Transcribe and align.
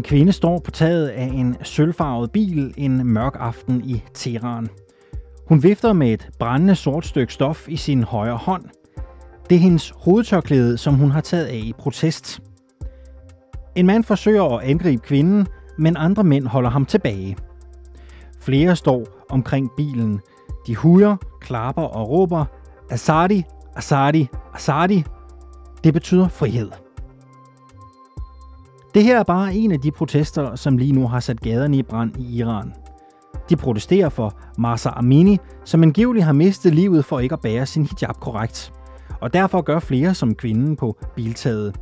En 0.00 0.04
kvinde 0.04 0.32
står 0.32 0.58
på 0.58 0.70
taget 0.70 1.08
af 1.08 1.24
en 1.24 1.56
sølvfarvet 1.62 2.30
bil 2.30 2.74
en 2.76 3.06
mørk 3.06 3.36
aften 3.38 3.84
i 3.84 4.02
Teheran. 4.14 4.68
Hun 5.48 5.62
vifter 5.62 5.92
med 5.92 6.12
et 6.12 6.28
brændende 6.38 6.74
sort 6.74 7.06
stykke 7.06 7.32
stof 7.32 7.68
i 7.68 7.76
sin 7.76 8.02
højre 8.02 8.36
hånd. 8.36 8.64
Det 9.50 9.54
er 9.54 9.58
hendes 9.58 9.92
hovedtørklæde, 9.96 10.78
som 10.78 10.94
hun 10.94 11.10
har 11.10 11.20
taget 11.20 11.44
af 11.44 11.56
i 11.56 11.72
protest. 11.78 12.40
En 13.74 13.86
mand 13.86 14.04
forsøger 14.04 14.58
at 14.58 14.64
angribe 14.64 15.02
kvinden, 15.02 15.46
men 15.78 15.96
andre 15.96 16.24
mænd 16.24 16.46
holder 16.46 16.70
ham 16.70 16.86
tilbage. 16.86 17.36
Flere 18.40 18.76
står 18.76 19.06
omkring 19.30 19.70
bilen. 19.76 20.20
De 20.66 20.76
hujer, 20.76 21.16
klapper 21.40 21.82
og 21.82 22.10
råber, 22.10 22.44
Asadi, 22.90 23.44
Asadi, 23.76 24.28
Asadi. 24.54 25.04
Det 25.84 25.94
betyder 25.94 26.28
frihed. 26.28 26.70
Det 28.94 29.04
her 29.04 29.18
er 29.18 29.22
bare 29.22 29.54
en 29.54 29.72
af 29.72 29.80
de 29.80 29.90
protester, 29.90 30.54
som 30.56 30.78
lige 30.78 30.92
nu 30.92 31.08
har 31.08 31.20
sat 31.20 31.40
gaderne 31.40 31.76
i 31.76 31.82
brand 31.82 32.16
i 32.18 32.38
Iran. 32.38 32.72
De 33.50 33.56
protesterer 33.56 34.08
for 34.08 34.40
Masa 34.58 34.88
Amini, 34.92 35.38
som 35.64 35.82
angiveligt 35.82 36.24
har 36.24 36.32
mistet 36.32 36.74
livet 36.74 37.04
for 37.04 37.20
ikke 37.20 37.32
at 37.32 37.40
bære 37.40 37.66
sin 37.66 37.82
hijab 37.86 38.14
korrekt. 38.20 38.72
Og 39.20 39.32
derfor 39.32 39.60
gør 39.60 39.78
flere 39.78 40.14
som 40.14 40.34
kvinden 40.34 40.76
på 40.76 40.96
biltaget. 41.16 41.76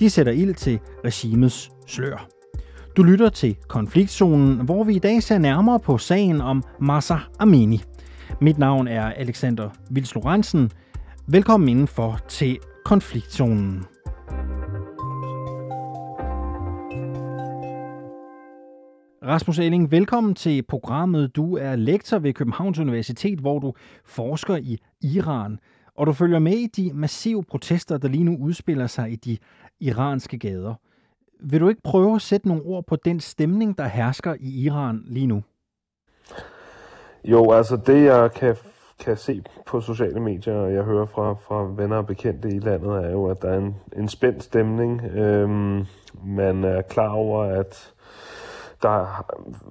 De 0.00 0.10
sætter 0.10 0.32
ild 0.32 0.54
til 0.54 0.78
regimets 1.04 1.70
slør. 1.86 2.26
Du 2.96 3.02
lytter 3.02 3.28
til 3.28 3.56
Konfliktzonen, 3.68 4.64
hvor 4.64 4.84
vi 4.84 4.94
i 4.94 4.98
dag 4.98 5.22
ser 5.22 5.38
nærmere 5.38 5.80
på 5.80 5.98
sagen 5.98 6.40
om 6.40 6.62
Masa 6.80 7.16
Amini. 7.38 7.82
Mit 8.40 8.58
navn 8.58 8.88
er 8.88 9.04
Alexander 9.04 9.70
Vils 9.90 10.14
Lorentzen. 10.14 10.70
Velkommen 11.26 11.68
indenfor 11.68 12.18
til 12.28 12.58
Konfliktzonen. 12.84 13.84
Rasmus 19.28 19.58
Elling, 19.58 19.90
velkommen 19.90 20.34
til 20.34 20.62
programmet. 20.62 21.36
Du 21.36 21.56
er 21.56 21.76
lektor 21.76 22.18
ved 22.18 22.32
Københavns 22.32 22.78
Universitet, 22.78 23.38
hvor 23.38 23.58
du 23.58 23.74
forsker 24.04 24.56
i 24.56 24.78
Iran, 25.00 25.58
og 25.94 26.06
du 26.06 26.12
følger 26.12 26.38
med 26.38 26.52
i 26.52 26.66
de 26.66 26.90
massive 26.94 27.44
protester, 27.44 27.98
der 27.98 28.08
lige 28.08 28.24
nu 28.24 28.36
udspiller 28.40 28.86
sig 28.86 29.12
i 29.12 29.16
de 29.16 29.38
iranske 29.80 30.38
gader. 30.38 30.74
Vil 31.40 31.60
du 31.60 31.68
ikke 31.68 31.82
prøve 31.82 32.14
at 32.14 32.22
sætte 32.22 32.48
nogle 32.48 32.62
ord 32.62 32.84
på 32.86 32.96
den 32.96 33.20
stemning, 33.20 33.78
der 33.78 33.86
hersker 33.86 34.34
i 34.40 34.64
Iran 34.64 35.02
lige 35.06 35.26
nu? 35.26 35.42
Jo, 37.24 37.50
altså 37.50 37.76
det 37.76 38.04
jeg 38.04 38.32
kan, 38.32 38.56
kan 38.98 39.16
se 39.16 39.42
på 39.66 39.80
sociale 39.80 40.20
medier, 40.20 40.54
og 40.54 40.74
jeg 40.74 40.82
hører 40.82 41.06
fra, 41.06 41.32
fra 41.32 41.62
venner 41.76 41.96
og 41.96 42.06
bekendte 42.06 42.48
i 42.48 42.58
landet, 42.58 43.04
er 43.04 43.10
jo, 43.10 43.26
at 43.26 43.42
der 43.42 43.48
er 43.48 43.58
en, 43.58 43.76
en 43.96 44.08
spændt 44.08 44.42
stemning. 44.42 45.04
Øhm, 45.04 45.84
man 46.24 46.64
er 46.64 46.82
klar 46.82 47.10
over, 47.10 47.42
at 47.42 47.92
der 48.82 49.24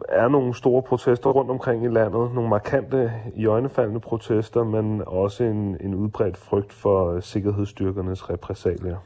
er 0.09 0.27
nogle 0.27 0.53
store 0.53 0.83
protester 0.83 1.29
rundt 1.29 1.51
omkring 1.51 1.83
i 1.85 1.87
landet, 1.87 2.33
nogle 2.33 2.49
markante, 2.49 3.11
i 3.35 3.45
øjnefaldende 3.45 3.99
protester, 3.99 4.63
men 4.63 5.03
også 5.07 5.43
en, 5.43 5.77
en 5.81 5.95
udbredt 5.95 6.37
frygt 6.37 6.73
for 6.73 7.11
øh, 7.11 7.23
sikkerhedsstyrkernes 7.23 8.29
repræsalier. 8.29 8.97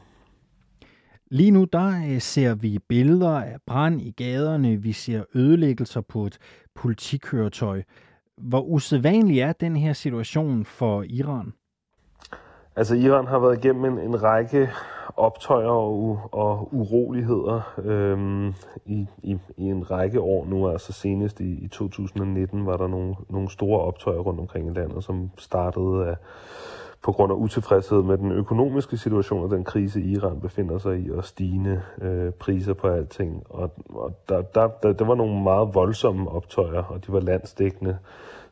Lige 1.30 1.50
nu 1.50 1.64
der 1.64 1.88
øh, 2.10 2.20
ser 2.20 2.54
vi 2.54 2.78
billeder 2.88 3.40
af 3.40 3.56
brand 3.66 4.02
i 4.02 4.10
gaderne, 4.10 4.76
vi 4.76 4.92
ser 4.92 5.24
ødelæggelser 5.34 6.00
på 6.00 6.26
et 6.26 6.38
politikøretøj. 6.74 7.82
Hvor 8.38 8.60
usædvanlig 8.60 9.40
er 9.40 9.52
den 9.52 9.76
her 9.76 9.92
situation 9.92 10.64
for 10.64 11.02
Iran? 11.02 11.52
Altså 12.76 12.94
Iran 12.94 13.26
har 13.26 13.38
været 13.38 13.64
igennem 13.64 13.84
en, 13.84 13.98
en 13.98 14.22
række 14.22 14.68
optøjer 15.16 15.68
og, 15.68 16.20
og 16.32 16.68
uroligheder 16.74 17.74
øhm, 17.84 18.48
i, 18.86 19.06
i, 19.22 19.38
i 19.56 19.64
en 19.64 19.90
række 19.90 20.20
år 20.20 20.46
nu. 20.46 20.68
Altså 20.68 20.92
senest 20.92 21.40
i, 21.40 21.64
i 21.64 21.68
2019 21.68 22.66
var 22.66 22.76
der 22.76 22.86
nogle, 22.86 23.16
nogle 23.28 23.50
store 23.50 23.80
optøjer 23.80 24.18
rundt 24.18 24.40
omkring 24.40 24.70
i 24.70 24.78
landet, 24.78 25.04
som 25.04 25.30
startede 25.38 26.06
af, 26.06 26.16
på 27.02 27.12
grund 27.12 27.32
af 27.32 27.36
utilfredshed 27.36 28.02
med 28.02 28.18
den 28.18 28.32
økonomiske 28.32 28.96
situation 28.96 29.44
og 29.44 29.50
den 29.50 29.64
krise, 29.64 30.00
Iran 30.02 30.40
befinder 30.40 30.78
sig 30.78 31.00
i, 31.00 31.10
og 31.10 31.24
stigende 31.24 31.82
øh, 32.02 32.32
priser 32.32 32.74
på 32.74 32.88
alting. 32.88 33.42
Og, 33.50 33.70
og 33.90 34.12
der, 34.28 34.42
der, 34.42 34.68
der, 34.82 34.92
der 34.92 35.04
var 35.04 35.14
nogle 35.14 35.42
meget 35.42 35.74
voldsomme 35.74 36.30
optøjer, 36.30 36.82
og 36.82 37.06
de 37.06 37.12
var 37.12 37.20
landsdækkende. 37.20 37.98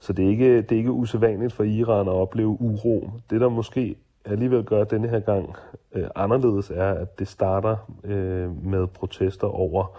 Så 0.01 0.13
det 0.13 0.25
er 0.25 0.29
ikke, 0.29 0.57
det 0.57 0.73
er 0.73 0.77
ikke 0.77 0.93
usædvanligt 0.93 1.53
for 1.53 1.65
Iran 1.65 2.09
at 2.09 2.15
opleve 2.15 2.57
uro. 2.61 3.11
Det, 3.31 3.41
der 3.41 3.49
måske 3.49 3.97
alligevel 4.25 4.65
gør 4.65 4.85
denne 4.85 5.09
her 5.09 5.21
gang 5.21 5.55
øh, 5.93 6.07
anderledes, 6.15 6.71
er, 6.71 6.95
at 6.95 7.19
det 7.19 7.29
starter 7.29 7.77
øh, 8.05 8.65
med 8.67 8.87
protester 8.87 9.47
over 9.47 9.99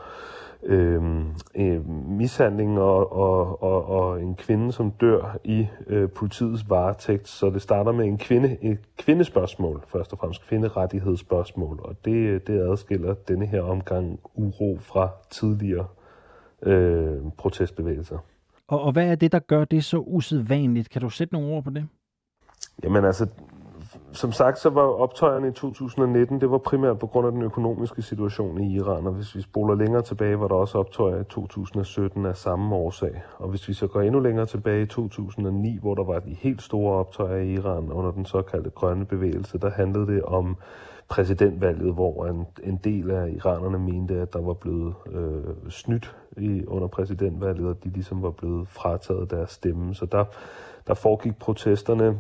øh, 0.64 1.26
øh, 1.56 1.90
mishandling 1.90 2.80
og, 2.80 3.14
og, 3.14 3.64
og, 3.64 3.86
og 3.86 4.22
en 4.22 4.36
kvinde, 4.36 4.72
som 4.72 4.92
dør 4.92 5.38
i 5.44 5.68
øh, 5.88 6.10
politiets 6.10 6.70
varetægt. 6.70 7.28
Så 7.28 7.50
det 7.50 7.62
starter 7.62 7.92
med 7.92 8.06
en 8.06 8.18
kvinde, 8.18 8.58
et 8.62 8.80
kvindespørgsmål, 8.98 9.84
først 9.88 10.14
og 10.14 10.20
fremmest 10.20 10.48
kvinderettighedsspørgsmål, 10.48 11.80
og 11.84 11.96
det, 12.06 12.48
det 12.48 12.60
adskiller 12.60 13.14
denne 13.14 13.46
her 13.46 13.62
omgang 13.62 14.20
uro 14.36 14.78
fra 14.80 15.10
tidligere 15.30 15.86
øh, 16.64 17.18
protestbevægelser. 17.38 18.18
Og, 18.68 18.82
og 18.82 18.92
hvad 18.92 19.08
er 19.08 19.16
det, 19.16 19.32
der 19.32 19.40
gør 19.40 19.66
det 19.66 19.84
så 19.84 19.98
usædvanligt? 19.98 20.90
Kan 20.90 21.02
du 21.02 21.10
sætte 21.10 21.34
nogle 21.34 21.56
ord 21.56 21.64
på 21.64 21.70
det? 21.70 21.88
Jamen 22.84 23.06
altså, 23.06 23.28
som 24.14 24.32
sagt, 24.32 24.60
så 24.60 24.70
var 24.70 24.82
optøjerne 24.82 25.48
i 25.48 25.52
2019, 25.52 26.42
det 26.42 26.52
var 26.52 26.58
primært 26.58 27.00
på 27.00 27.08
grund 27.08 27.28
af 27.28 27.32
den 27.32 27.42
økonomiske 27.42 28.02
situation 28.02 28.62
i 28.62 28.76
Iran, 28.76 29.08
og 29.08 29.14
hvis 29.14 29.36
vi 29.36 29.42
spoler 29.42 29.76
længere 29.76 30.02
tilbage, 30.02 30.40
var 30.40 30.48
der 30.48 30.56
også 30.56 30.78
optøjer 30.78 31.22
i 31.22 31.24
2017 31.24 32.26
af 32.26 32.38
samme 32.38 32.76
årsag. 32.76 33.22
Og 33.38 33.50
hvis 33.50 33.68
vi 33.68 33.74
så 33.74 33.88
går 33.88 34.02
endnu 34.02 34.20
længere 34.20 34.46
tilbage 34.46 34.84
i 34.84 34.86
2009, 34.86 35.78
hvor 35.82 35.96
der 35.96 36.04
var 36.04 36.20
de 36.20 36.34
helt 36.40 36.62
store 36.62 36.96
optøjer 36.96 37.38
i 37.38 37.54
Iran 37.54 37.92
under 37.92 38.12
den 38.12 38.26
såkaldte 38.26 38.70
grønne 38.70 39.06
bevægelse, 39.06 39.58
der 39.58 39.70
handlede 39.70 40.08
det 40.08 40.24
om 40.24 40.58
præsidentvalget, 41.10 41.94
hvor 41.94 42.26
en, 42.26 42.46
en 42.64 42.80
del 42.84 43.12
af 43.12 43.30
iranerne 43.30 43.80
mente, 43.80 44.22
at 44.22 44.34
der 44.34 44.42
var 44.42 44.54
blevet 44.54 44.94
øh, 45.12 45.70
snydt 45.70 46.16
i, 46.38 46.66
under 46.66 46.88
præsidentvalget, 46.88 47.68
og 47.68 47.84
de 47.84 47.90
ligesom 47.90 48.24
var 48.24 48.32
blevet 48.32 48.68
frataget 48.68 49.32
deres 49.32 49.52
stemme. 49.52 49.96
Så 49.96 50.06
der, 50.06 50.26
der 50.88 50.94
foregik 50.94 51.40
protesterne 51.40 52.20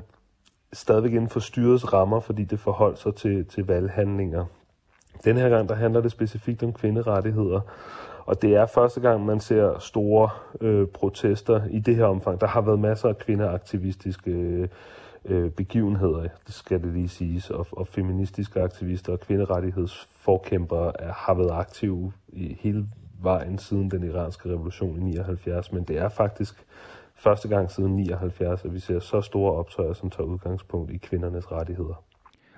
stadigvæk 0.73 1.11
inden 1.11 1.29
for 1.29 1.39
styrets 1.39 1.93
rammer, 1.93 2.19
fordi 2.19 2.43
det 2.43 2.59
forholdt 2.59 2.99
sig 2.99 3.15
til, 3.15 3.45
til 3.45 3.67
valghandlinger. 3.67 4.45
Den 5.23 5.37
her 5.37 5.49
gang, 5.49 5.69
der 5.69 5.75
handler 5.75 6.01
det 6.01 6.11
specifikt 6.11 6.63
om 6.63 6.73
kvinderettigheder, 6.73 7.61
og 8.25 8.41
det 8.41 8.55
er 8.55 8.65
første 8.65 8.99
gang, 8.99 9.25
man 9.25 9.39
ser 9.39 9.79
store 9.79 10.29
øh, 10.61 10.87
protester 10.87 11.61
i 11.69 11.79
det 11.79 11.95
her 11.95 12.05
omfang. 12.05 12.41
Der 12.41 12.47
har 12.47 12.61
været 12.61 12.79
masser 12.79 13.09
af 13.09 13.17
kvindeaktivistiske 13.17 14.69
øh, 15.25 15.51
begivenheder, 15.51 16.21
det 16.21 16.53
skal 16.53 16.83
det 16.83 16.93
lige 16.93 17.09
siges, 17.09 17.49
og, 17.49 17.67
og 17.71 17.87
feministiske 17.87 18.61
aktivister 18.61 19.13
og 19.13 19.19
kvinderettighedsforkæmpere 19.19 21.01
er, 21.01 21.13
har 21.13 21.33
været 21.33 21.51
aktive 21.51 22.11
i 22.27 22.57
hele 22.59 22.85
vejen 23.21 23.57
siden 23.57 23.91
den 23.91 24.03
iranske 24.03 24.49
revolution 24.49 24.97
i 24.97 25.03
79, 25.03 25.71
men 25.71 25.83
det 25.83 25.97
er 25.97 26.09
faktisk 26.09 26.65
første 27.23 27.47
gang 27.47 27.71
siden 27.71 27.95
79, 27.95 28.65
at 28.65 28.73
vi 28.73 28.79
ser 28.79 28.99
så 28.99 29.21
store 29.21 29.53
optøjer, 29.53 29.93
som 29.93 30.09
tager 30.09 30.27
udgangspunkt 30.27 30.91
i 30.91 30.97
kvindernes 30.97 31.51
rettigheder. 31.51 32.03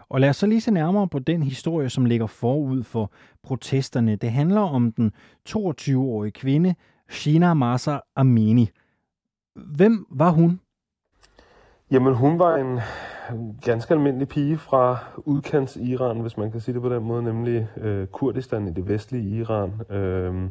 Og 0.10 0.22
lad 0.22 0.30
os 0.30 0.36
så 0.36 0.48
lige 0.48 0.62
se 0.62 0.72
nærmere 0.72 1.08
på 1.08 1.20
den 1.20 1.44
historie, 1.44 1.90
som 1.90 2.06
ligger 2.06 2.28
forud 2.28 2.84
for 2.84 3.12
protesterne. 3.44 4.16
Det 4.16 4.32
handler 4.32 4.62
om 4.62 4.92
den 4.92 5.12
22-årige 5.50 6.32
kvinde, 6.32 6.76
Shina 7.10 7.54
Masa 7.54 8.00
Amini. 8.16 8.70
Hvem 9.56 10.06
var 10.10 10.30
hun? 10.30 10.60
Jamen, 11.92 12.16
hun 12.16 12.40
var 12.40 12.56
en 12.56 12.80
ganske 13.62 13.94
almindelig 13.94 14.28
pige 14.28 14.58
fra 14.58 14.98
udkants 15.18 15.76
Iran, 15.76 16.20
hvis 16.20 16.38
man 16.38 16.52
kan 16.52 16.62
sige 16.62 16.74
det 16.74 16.82
på 16.82 16.90
den 16.90 17.04
måde, 17.04 17.24
nemlig 17.24 17.68
øh, 17.78 18.08
Kurdistan 18.08 18.68
i 18.68 18.72
det 18.72 18.88
vestlige 18.88 19.40
Iran. 19.40 19.82
Øh, 19.90 20.50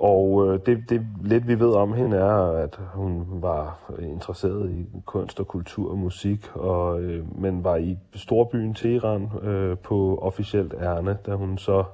og 0.00 0.46
øh, 0.46 0.60
det, 0.66 0.84
det 0.88 1.06
lidt 1.22 1.48
vi 1.48 1.60
ved 1.60 1.72
om 1.72 1.92
hende 1.92 2.16
er, 2.16 2.52
at 2.52 2.80
hun 2.94 3.26
var 3.30 3.78
interesseret 3.98 4.70
i 4.70 4.86
kunst 5.06 5.40
og 5.40 5.48
kultur 5.48 5.90
og 5.90 5.98
musik, 5.98 6.50
og, 6.54 7.02
øh, 7.02 7.40
men 7.40 7.64
var 7.64 7.76
i 7.76 7.98
storbyen 8.14 8.74
Teheran 8.74 9.28
øh, 9.42 9.78
på 9.78 10.18
officielt 10.22 10.74
ærne, 10.80 11.18
da 11.26 11.34
hun 11.34 11.58
så 11.58 11.84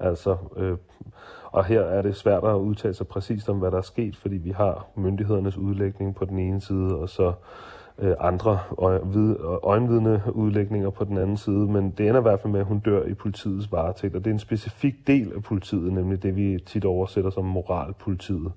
altså... 0.00 0.36
Øh, 0.56 0.76
og 1.44 1.64
her 1.64 1.80
er 1.80 2.02
det 2.02 2.16
svært 2.16 2.44
at 2.44 2.54
udtale 2.54 2.94
sig 2.94 3.06
præcist 3.06 3.48
om, 3.48 3.58
hvad 3.58 3.70
der 3.70 3.78
er 3.78 3.82
sket, 3.82 4.16
fordi 4.16 4.36
vi 4.36 4.50
har 4.50 4.86
myndighedernes 4.94 5.56
udlægning 5.56 6.14
på 6.14 6.24
den 6.24 6.38
ene 6.38 6.60
side, 6.60 6.96
og 6.96 7.08
så 7.08 7.32
øh, 7.98 8.14
andre 8.20 8.58
øjenvidne 9.62 10.22
udlægninger 10.32 10.90
på 10.90 11.04
den 11.04 11.18
anden 11.18 11.36
side, 11.36 11.66
men 11.66 11.90
det 11.90 12.08
ender 12.08 12.20
i 12.20 12.22
hvert 12.22 12.40
fald 12.40 12.52
med, 12.52 12.60
at 12.60 12.66
hun 12.66 12.78
dør 12.78 13.02
i 13.02 13.14
politiets 13.14 13.72
varetægt, 13.72 14.16
og 14.16 14.24
det 14.24 14.30
er 14.30 14.34
en 14.34 14.38
specifik 14.38 14.94
del 15.06 15.32
af 15.36 15.42
politiet, 15.42 15.92
nemlig 15.92 16.22
det, 16.22 16.36
vi 16.36 16.58
tit 16.66 16.84
oversætter 16.84 17.30
som 17.30 17.44
moralpolitiet, 17.44 18.52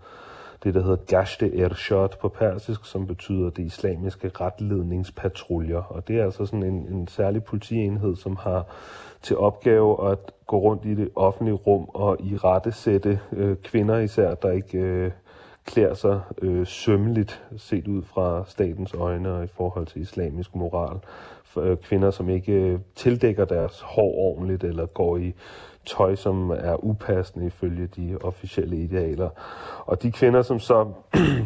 det, 0.63 0.73
der 0.73 0.81
hedder 0.81 0.97
Gashte 1.07 1.59
Ershad 1.59 2.09
på 2.21 2.29
persisk, 2.29 2.85
som 2.85 3.07
betyder 3.07 3.49
det 3.49 3.63
islamiske 3.63 4.31
retledningspatruljer. 4.41 5.81
Og 5.81 6.07
det 6.07 6.19
er 6.19 6.23
altså 6.23 6.45
sådan 6.45 6.63
en, 6.63 6.87
en 6.87 7.07
særlig 7.07 7.43
politienhed, 7.43 8.15
som 8.15 8.35
har 8.35 8.65
til 9.21 9.37
opgave 9.37 10.11
at 10.11 10.17
gå 10.47 10.57
rundt 10.57 10.85
i 10.85 10.95
det 10.95 11.09
offentlige 11.15 11.55
rum 11.55 11.89
og 11.93 12.17
i 12.19 12.37
rette 12.37 12.71
sætte 12.71 13.19
øh, 13.31 13.55
kvinder 13.63 13.97
især, 13.97 14.35
der 14.35 14.51
ikke 14.51 14.77
øh, 14.77 15.11
klæder 15.67 15.93
sig 15.93 16.21
øh, 16.41 16.67
sømmeligt 16.67 17.43
set 17.57 17.87
ud 17.87 18.03
fra 18.03 18.43
statens 18.47 18.93
øjne 18.93 19.33
og 19.33 19.43
i 19.43 19.47
forhold 19.47 19.85
til 19.85 20.01
islamisk 20.01 20.55
moral. 20.55 20.97
For, 21.43 21.61
øh, 21.61 21.77
kvinder, 21.77 22.11
som 22.11 22.29
ikke 22.29 22.53
øh, 22.53 22.79
tildækker 22.95 23.45
deres 23.45 23.81
hår 23.81 24.13
ordentligt 24.13 24.63
eller 24.63 24.85
går 24.85 25.17
i 25.17 25.33
tøj, 25.85 26.15
som 26.15 26.49
er 26.49 26.83
upassende 26.83 27.45
ifølge 27.45 27.87
de 27.87 28.17
officielle 28.21 28.77
idealer. 28.77 29.29
Og 29.85 30.03
de 30.03 30.11
kvinder, 30.11 30.41
som 30.41 30.59
så 30.59 30.87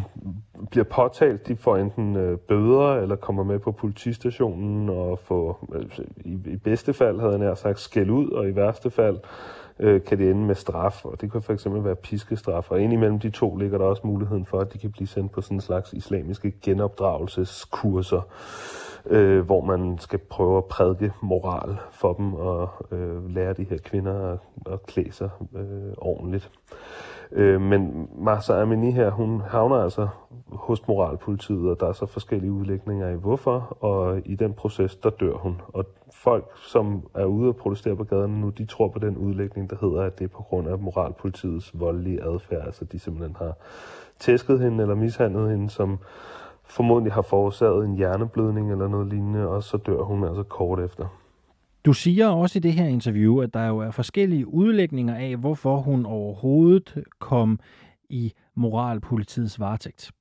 bliver 0.71 0.83
påtalt, 0.83 1.47
de 1.47 1.55
får 1.55 1.77
enten 1.77 2.15
øh, 2.15 2.37
bøder 2.37 2.95
eller 2.95 3.15
kommer 3.15 3.43
med 3.43 3.59
på 3.59 3.71
politistationen 3.71 4.89
og 4.89 5.19
får, 5.19 5.67
øh, 5.73 5.85
i, 6.25 6.39
i 6.45 6.55
bedste 6.55 6.93
fald 6.93 7.19
havde 7.19 7.31
jeg 7.31 7.39
nær 7.39 7.53
sagt, 7.53 7.79
skæld 7.79 8.09
ud, 8.09 8.29
og 8.29 8.49
i 8.49 8.55
værste 8.55 8.89
fald 8.89 9.17
øh, 9.79 10.03
kan 10.03 10.17
det 10.17 10.29
ende 10.29 10.45
med 10.45 10.55
straf, 10.55 11.05
og 11.05 11.21
det 11.21 11.31
kan 11.31 11.41
for 11.41 11.53
eksempel 11.53 11.83
være 11.83 11.95
piskestraf, 11.95 12.71
og 12.71 12.81
indimellem 12.81 13.19
de 13.19 13.29
to 13.29 13.55
ligger 13.55 13.77
der 13.77 13.85
også 13.85 14.01
muligheden 14.05 14.45
for, 14.45 14.59
at 14.59 14.73
de 14.73 14.77
kan 14.77 14.91
blive 14.91 15.07
sendt 15.07 15.31
på 15.31 15.41
sådan 15.41 15.57
en 15.57 15.61
slags 15.61 15.93
islamiske 15.93 16.53
genopdragelseskurser, 16.61 18.21
øh, 19.05 19.45
hvor 19.45 19.61
man 19.61 19.97
skal 19.99 20.19
prøve 20.19 20.57
at 20.57 20.65
prædike 20.65 21.13
moral 21.21 21.77
for 21.91 22.13
dem 22.13 22.33
og 22.33 22.69
øh, 22.91 23.29
lære 23.29 23.53
de 23.53 23.63
her 23.63 23.77
kvinder 23.77 24.31
at, 24.33 24.39
at 24.73 24.85
klæde 24.85 25.11
sig 25.11 25.29
øh, 25.55 25.93
ordentligt. 25.97 26.51
Øh, 27.31 27.61
men 27.61 28.09
Masa 28.17 28.61
Amini 28.61 28.91
her, 28.91 29.09
hun 29.09 29.41
havner 29.41 29.75
altså 29.75 30.07
hos 30.61 30.87
moralpolitiet, 30.87 31.69
og 31.69 31.79
der 31.79 31.87
er 31.87 31.93
så 31.93 32.05
forskellige 32.05 32.51
udlægninger 32.51 33.09
i 33.09 33.15
hvorfor, 33.15 33.77
og 33.79 34.21
i 34.25 34.35
den 34.35 34.53
proces, 34.53 34.95
der 34.95 35.09
dør 35.09 35.33
hun. 35.33 35.61
Og 35.67 35.85
folk, 36.13 36.45
som 36.57 37.07
er 37.15 37.25
ude 37.25 37.49
og 37.49 37.55
protestere 37.55 37.95
på 37.95 38.03
gaderne 38.03 38.41
nu, 38.41 38.49
de 38.49 38.65
tror 38.65 38.87
på 38.87 38.99
den 38.99 39.17
udlægning, 39.17 39.69
der 39.69 39.75
hedder, 39.81 40.01
at 40.01 40.19
det 40.19 40.25
er 40.25 40.29
på 40.29 40.43
grund 40.43 40.67
af 40.67 40.79
moralpolitiets 40.79 41.79
voldelige 41.79 42.23
adfærd, 42.23 42.65
altså 42.65 42.85
de 42.85 42.99
simpelthen 42.99 43.35
har 43.39 43.53
tæsket 44.19 44.59
hende 44.59 44.81
eller 44.81 44.95
mishandlet 44.95 45.51
hende, 45.51 45.69
som 45.69 45.99
formodentlig 46.63 47.13
har 47.13 47.21
forårsaget 47.21 47.85
en 47.85 47.95
hjerneblødning 47.95 48.71
eller 48.71 48.87
noget 48.87 49.07
lignende, 49.07 49.47
og 49.47 49.63
så 49.63 49.77
dør 49.77 50.01
hun 50.01 50.23
altså 50.23 50.43
kort 50.43 50.79
efter. 50.79 51.05
Du 51.85 51.93
siger 51.93 52.27
også 52.27 52.59
i 52.59 52.61
det 52.61 52.73
her 52.73 52.87
interview, 52.87 53.41
at 53.41 53.53
der 53.53 53.67
jo 53.67 53.77
er 53.77 53.91
forskellige 53.91 54.47
udlægninger 54.47 55.15
af, 55.15 55.37
hvorfor 55.37 55.77
hun 55.77 56.05
overhovedet 56.05 57.03
kom 57.19 57.59
i 58.09 58.33
moralpolitiets 58.55 59.59
varetægt. 59.59 60.11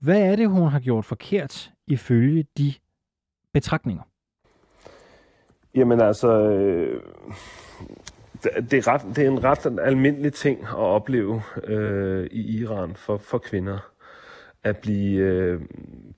Hvad 0.00 0.20
er 0.20 0.36
det, 0.36 0.48
hun 0.48 0.68
har 0.68 0.80
gjort 0.80 1.04
forkert 1.04 1.70
ifølge 1.86 2.46
de 2.58 2.74
betragtninger? 3.52 4.02
Jamen 5.74 6.00
altså, 6.00 6.50
øh, 6.50 7.00
det, 8.42 8.72
er 8.72 8.88
ret, 8.88 9.16
det 9.16 9.24
er 9.24 9.30
en 9.30 9.44
ret 9.44 9.78
almindelig 9.82 10.32
ting 10.32 10.62
at 10.62 10.74
opleve 10.74 11.42
øh, 11.64 12.26
i 12.30 12.60
Iran 12.60 12.94
for, 12.94 13.16
for 13.16 13.38
kvinder. 13.38 13.78
At 14.62 14.76
blive 14.76 15.20
øh, 15.20 15.60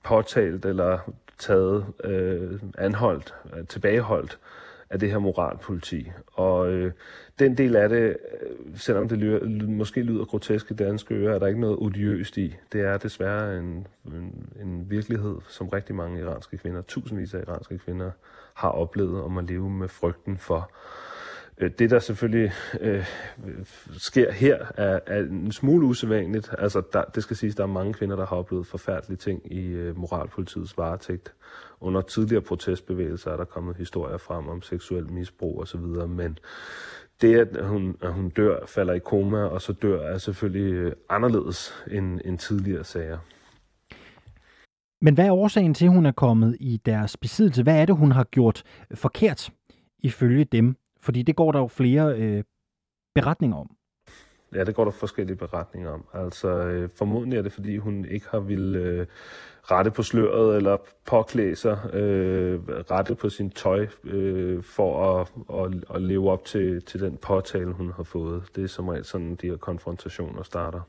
påtalt 0.03 0.65
eller 0.65 0.99
taget, 1.39 1.85
øh, 2.03 2.59
anholdt, 2.77 3.33
øh, 3.53 3.67
tilbageholdt 3.67 4.39
af 4.91 4.99
det 4.99 5.11
her 5.11 5.19
moralpoliti. 5.19 6.11
Og 6.33 6.71
øh, 6.71 6.91
den 7.39 7.57
del 7.57 7.75
af 7.75 7.89
det, 7.89 8.17
øh, 8.41 8.75
selvom 8.75 9.07
det 9.07 9.17
lyder, 9.17 9.67
måske 9.67 10.01
lyder 10.01 10.25
grotesk 10.25 10.71
i 10.71 10.73
danske 10.73 11.15
ører, 11.15 11.35
er 11.35 11.39
der 11.39 11.47
ikke 11.47 11.59
noget 11.59 11.77
odiøst 11.79 12.37
i. 12.37 12.55
Det 12.73 12.81
er 12.81 12.97
desværre 12.97 13.57
en, 13.57 13.87
en, 14.05 14.47
en 14.61 14.89
virkelighed, 14.89 15.35
som 15.47 15.69
rigtig 15.69 15.95
mange 15.95 16.21
iranske 16.21 16.57
kvinder, 16.57 16.81
tusindvis 16.81 17.33
af 17.33 17.39
iranske 17.39 17.77
kvinder, 17.77 18.11
har 18.53 18.69
oplevet 18.69 19.21
om 19.21 19.37
at 19.37 19.49
leve 19.49 19.69
med 19.69 19.87
frygten 19.87 20.37
for 20.37 20.71
øh, 21.57 21.71
det, 21.79 21.89
der 21.89 21.99
selvfølgelig 21.99 22.51
øh, 22.79 23.05
sker 23.97 24.31
her, 24.31 24.57
er, 24.77 24.99
er 25.07 25.19
en 25.19 25.51
smule 25.51 25.85
usædvanligt. 25.85 26.55
Altså, 26.57 26.81
der, 26.93 27.03
det 27.03 27.23
skal 27.23 27.35
siges, 27.35 27.55
der 27.55 27.63
er 27.63 27.67
mange 27.67 27.93
kvinder, 27.93 28.15
der 28.15 28.25
har 28.25 28.35
oplevet 28.35 28.67
forfærdelige 28.67 29.17
ting 29.17 29.53
i 29.53 29.67
øh, 29.67 29.97
moralpolitiets 29.97 30.77
varetægt. 30.77 31.33
Under 31.81 32.01
tidligere 32.01 32.41
protestbevægelser 32.41 33.31
er 33.31 33.37
der 33.37 33.45
kommet 33.45 33.77
historier 33.77 34.17
frem 34.17 34.47
om 34.47 34.61
seksuel 34.61 35.11
misbrug 35.11 35.61
osv., 35.61 35.81
men 36.07 36.37
det, 37.21 37.35
at 37.35 37.67
hun, 37.67 37.97
at 38.01 38.13
hun 38.13 38.29
dør, 38.29 38.65
falder 38.65 38.93
i 38.93 38.99
koma, 38.99 39.37
og 39.37 39.61
så 39.61 39.73
dør, 39.73 40.01
er 40.01 40.17
selvfølgelig 40.17 40.73
øh, 40.73 40.93
anderledes 41.09 41.73
end, 41.91 42.19
end 42.25 42.37
tidligere 42.37 42.83
sager. 42.83 43.17
Men 45.01 45.13
hvad 45.13 45.25
er 45.25 45.31
årsagen 45.31 45.73
til, 45.73 45.85
at 45.85 45.91
hun 45.91 46.05
er 46.05 46.11
kommet 46.11 46.57
i 46.59 46.81
deres 46.85 47.17
besiddelse? 47.17 47.63
Hvad 47.63 47.81
er 47.81 47.85
det, 47.85 47.97
hun 47.97 48.11
har 48.11 48.23
gjort 48.23 48.63
øh, 48.91 48.97
forkert 48.97 49.49
ifølge 49.99 50.45
dem? 50.45 50.75
Fordi 50.99 51.21
det 51.21 51.35
går 51.35 51.51
der 51.51 51.59
jo 51.59 51.67
flere 51.67 52.21
øh, 52.21 52.43
beretninger 53.15 53.57
om. 53.57 53.75
Ja, 54.55 54.63
det 54.63 54.75
går 54.75 54.83
der 54.83 54.91
forskellige 54.91 55.35
beretninger 55.37 55.89
om. 55.89 56.05
Altså, 56.13 56.47
øh, 56.47 56.89
formodentlig 56.95 57.37
er 57.37 57.41
det, 57.41 57.53
fordi 57.53 57.77
hun 57.77 58.05
ikke 58.05 58.25
har 58.29 58.39
ville 58.39 58.79
øh, 58.79 59.05
rette 59.63 59.91
på 59.91 60.03
sløret 60.03 60.57
eller 60.57 60.77
påklæde 61.05 61.55
sig, 61.55 61.95
øh, 61.95 62.59
rette 62.67 63.15
på 63.15 63.29
sin 63.29 63.49
tøj 63.49 63.87
øh, 64.03 64.63
for 64.63 65.19
at, 65.19 65.31
at, 65.65 65.95
at 65.95 66.01
leve 66.01 66.31
op 66.31 66.45
til, 66.45 66.81
til 66.81 66.99
den 66.99 67.17
påtale, 67.17 67.71
hun 67.71 67.91
har 67.91 68.03
fået. 68.03 68.43
Det 68.55 68.63
er 68.63 68.67
som 68.67 68.87
regel 68.87 69.05
sådan, 69.05 69.35
de 69.35 69.47
her 69.47 69.57
konfrontationer 69.57 70.43
starter. 70.43 70.81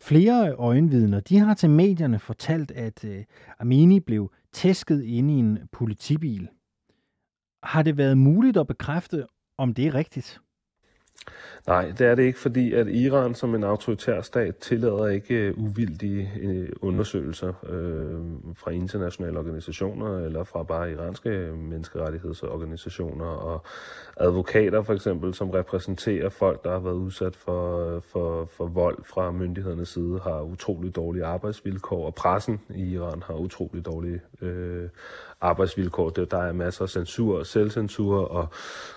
Flere 0.00 0.52
øjenvidner 0.52 1.20
de 1.20 1.38
har 1.38 1.54
til 1.54 1.70
medierne 1.70 2.18
fortalt, 2.18 2.70
at 2.70 3.04
øh, 3.04 3.24
Armini 3.58 4.00
blev 4.00 4.30
tæsket 4.52 5.02
inde 5.02 5.34
i 5.34 5.38
en 5.38 5.58
politibil. 5.72 6.48
Har 7.62 7.82
det 7.82 7.96
været 7.96 8.18
muligt 8.18 8.56
at 8.56 8.66
bekræfte, 8.66 9.26
om 9.58 9.74
det 9.74 9.86
er 9.86 9.94
rigtigt? 9.94 10.40
Nej, 11.68 11.92
det 11.98 12.06
er 12.06 12.14
det 12.14 12.22
ikke, 12.22 12.38
fordi 12.38 12.72
at 12.72 12.88
Iran 12.88 13.34
som 13.34 13.54
en 13.54 13.64
autoritær 13.64 14.20
stat 14.20 14.56
tillader 14.56 15.06
ikke 15.06 15.34
øh, 15.34 15.58
uvildige 15.58 16.32
øh, 16.40 16.68
undersøgelser 16.80 17.52
øh, 17.68 18.54
fra 18.56 18.70
internationale 18.70 19.38
organisationer 19.38 20.18
eller 20.18 20.44
fra 20.44 20.62
bare 20.62 20.92
iranske 20.92 21.30
øh, 21.30 21.58
menneskerettighedsorganisationer. 21.58 23.26
Og 23.26 23.64
advokater 24.16 24.82
for 24.82 24.94
eksempel, 24.94 25.34
som 25.34 25.50
repræsenterer 25.50 26.28
folk, 26.28 26.64
der 26.64 26.70
har 26.70 26.78
været 26.78 26.94
udsat 26.94 27.36
for, 27.36 28.00
for, 28.00 28.44
for 28.56 28.66
vold 28.66 29.04
fra 29.04 29.30
myndighedernes 29.30 29.88
side, 29.88 30.20
har 30.22 30.40
utrolig 30.42 30.96
dårlige 30.96 31.24
arbejdsvilkår, 31.24 32.06
og 32.06 32.14
pressen 32.14 32.60
i 32.74 32.92
Iran 32.92 33.22
har 33.26 33.34
utrolig 33.34 33.86
dårlige 33.86 34.20
øh, 34.42 34.88
arbejdsvilkår. 35.40 36.10
Der 36.10 36.38
er 36.38 36.52
masser 36.52 36.82
af 36.82 36.88
censur 36.88 37.38
og 37.38 37.46
selvcensur 37.46 38.24
og 38.24 38.48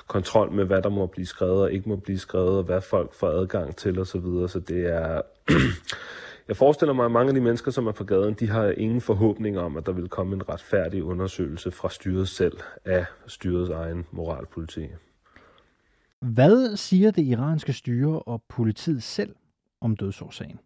kontrol 0.07 0.51
med, 0.51 0.65
hvad 0.65 0.81
der 0.81 0.89
må 0.89 1.05
blive 1.05 1.25
skrevet 1.25 1.61
og 1.61 1.71
ikke 1.71 1.89
må 1.89 1.95
blive 1.95 2.19
skrevet, 2.19 2.57
og 2.57 2.63
hvad 2.63 2.81
folk 2.81 3.13
får 3.13 3.27
adgang 3.27 3.75
til 3.75 3.99
osv. 3.99 4.05
Så, 4.05 4.19
videre. 4.19 4.49
så 4.49 4.59
det 4.59 4.85
er... 4.93 5.21
Jeg 6.47 6.57
forestiller 6.57 6.93
mig, 6.93 7.05
at 7.05 7.11
mange 7.11 7.29
af 7.29 7.33
de 7.33 7.41
mennesker, 7.41 7.71
som 7.71 7.87
er 7.87 7.91
på 7.91 8.03
gaden, 8.03 8.33
de 8.33 8.49
har 8.49 8.69
ingen 8.69 9.01
forhåbning 9.01 9.59
om, 9.59 9.77
at 9.77 9.85
der 9.85 9.91
vil 9.91 10.09
komme 10.09 10.35
en 10.35 10.49
retfærdig 10.49 11.03
undersøgelse 11.03 11.71
fra 11.71 11.89
styret 11.89 12.27
selv 12.27 12.57
af 12.85 13.05
styrets 13.27 13.69
egen 13.69 14.05
moralpoliti. 14.11 14.87
Hvad 16.21 16.75
siger 16.77 17.11
det 17.11 17.23
iranske 17.23 17.73
styre 17.73 18.19
og 18.19 18.43
politiet 18.49 19.03
selv 19.03 19.35
om 19.81 19.95
dødsårsagen? 19.95 20.59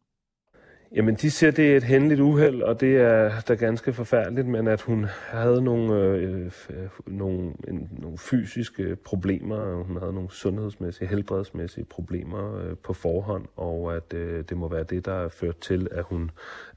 Jamen, 0.96 1.16
de 1.16 1.32
siger, 1.32 1.52
det 1.52 1.72
er 1.72 1.78
et 1.78 1.84
hændeligt 1.84 2.22
uheld, 2.22 2.62
og 2.62 2.82
det 2.82 2.98
er 2.98 3.42
da 3.48 3.54
ganske 3.54 3.94
forfærdeligt, 3.94 4.48
men 4.48 4.68
at 4.68 4.82
hun 4.82 5.06
havde 5.30 5.62
nogle, 5.62 5.96
øh, 5.96 6.52
øh, 6.70 6.90
nogle, 7.08 7.54
en, 7.68 7.90
nogle 7.92 8.18
fysiske 8.18 8.96
problemer, 8.96 9.84
hun 9.84 9.98
havde 9.98 10.14
nogle 10.14 10.32
sundhedsmæssige, 10.32 11.08
helbredsmæssige 11.08 11.86
problemer 11.86 12.58
øh, 12.58 12.76
på 12.84 12.94
forhånd, 12.94 13.46
og 13.56 13.96
at 13.96 14.14
øh, 14.14 14.44
det 14.50 14.58
må 14.58 14.68
være 14.68 14.84
det, 14.84 15.06
der 15.06 15.14
er 15.14 15.30
ført 15.30 15.58
til, 15.58 15.88
at 15.92 16.04
hun 16.04 16.32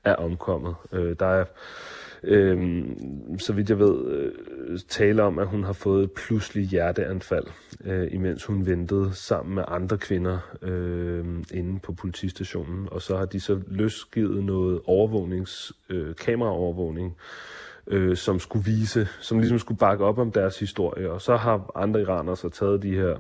er 0.05 0.15
omkommet. 0.15 0.75
Øh, 0.93 1.17
der 1.19 1.27
er 1.27 1.45
øh, 2.23 2.85
så 3.39 3.53
vidt 3.53 3.71
jeg 3.71 3.79
ved, 3.79 4.07
øh, 4.07 4.33
tale 4.89 5.23
om, 5.23 5.39
at 5.39 5.47
hun 5.47 5.65
har 5.65 5.73
fået 5.73 6.05
et 6.05 6.13
pludseligt 6.13 6.71
hjerteanfald, 6.71 7.47
øh, 7.85 8.09
imens 8.13 8.45
hun 8.45 8.67
ventede 8.67 9.11
sammen 9.15 9.55
med 9.55 9.65
andre 9.69 9.99
kvinder 9.99 10.39
øh, 10.63 11.25
inde 11.55 11.81
på 11.81 11.93
politistationen. 11.93 12.89
Og 12.91 13.03
så 13.03 13.17
har 13.17 13.25
de 13.25 13.41
så 13.41 13.61
løsgivet 13.67 14.45
noget 14.45 14.81
overvågnings, 14.85 15.73
øh, 15.91 16.15
kameraovervågning, 16.15 17.17
øh, 17.87 18.17
som 18.17 18.39
skulle 18.39 18.65
vise, 18.65 19.09
som 19.21 19.39
ligesom 19.39 19.59
skulle 19.59 19.79
bakke 19.79 20.05
op 20.05 20.19
om 20.19 20.33
deres 20.33 20.59
historie. 20.59 21.11
Og 21.11 21.21
så 21.21 21.37
har 21.37 21.71
andre 21.75 22.01
iranere 22.01 22.37
så 22.37 22.49
taget 22.49 22.83
de 22.83 22.95
her 22.95 23.17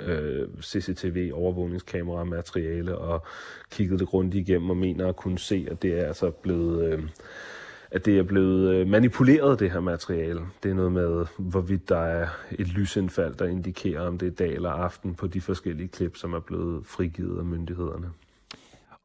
øh, 0.00 0.48
CCTV 0.62 1.30
overvågningskamera 1.34 2.24
materiale 2.24 2.98
og 2.98 3.26
kigget 3.70 4.00
det 4.00 4.08
grundigt 4.08 4.48
igennem 4.48 4.70
og 4.70 4.76
mener 4.76 5.08
at 5.08 5.16
kunne 5.16 5.38
se, 5.38 5.66
at 5.70 5.82
det 5.82 6.00
er 6.00 6.06
altså 6.06 6.30
blevet 6.30 6.92
øh, 6.92 7.02
at 7.90 8.04
det 8.06 8.18
er 8.18 8.22
blevet 8.22 8.74
øh, 8.74 8.86
manipuleret, 8.86 9.60
det 9.60 9.70
her 9.70 9.80
materiale. 9.80 10.40
Det 10.62 10.70
er 10.70 10.74
noget 10.74 10.92
med, 10.92 11.26
hvorvidt 11.38 11.88
der 11.88 11.98
er 11.98 12.28
et 12.58 12.68
lysindfald, 12.68 13.34
der 13.34 13.46
indikerer, 13.46 14.00
om 14.00 14.18
det 14.18 14.26
er 14.26 14.30
dag 14.30 14.54
eller 14.54 14.70
aften 14.70 15.14
på 15.14 15.26
de 15.26 15.40
forskellige 15.40 15.88
klip, 15.88 16.16
som 16.16 16.32
er 16.32 16.40
blevet 16.40 16.86
frigivet 16.86 17.38
af 17.38 17.44
myndighederne. 17.44 18.10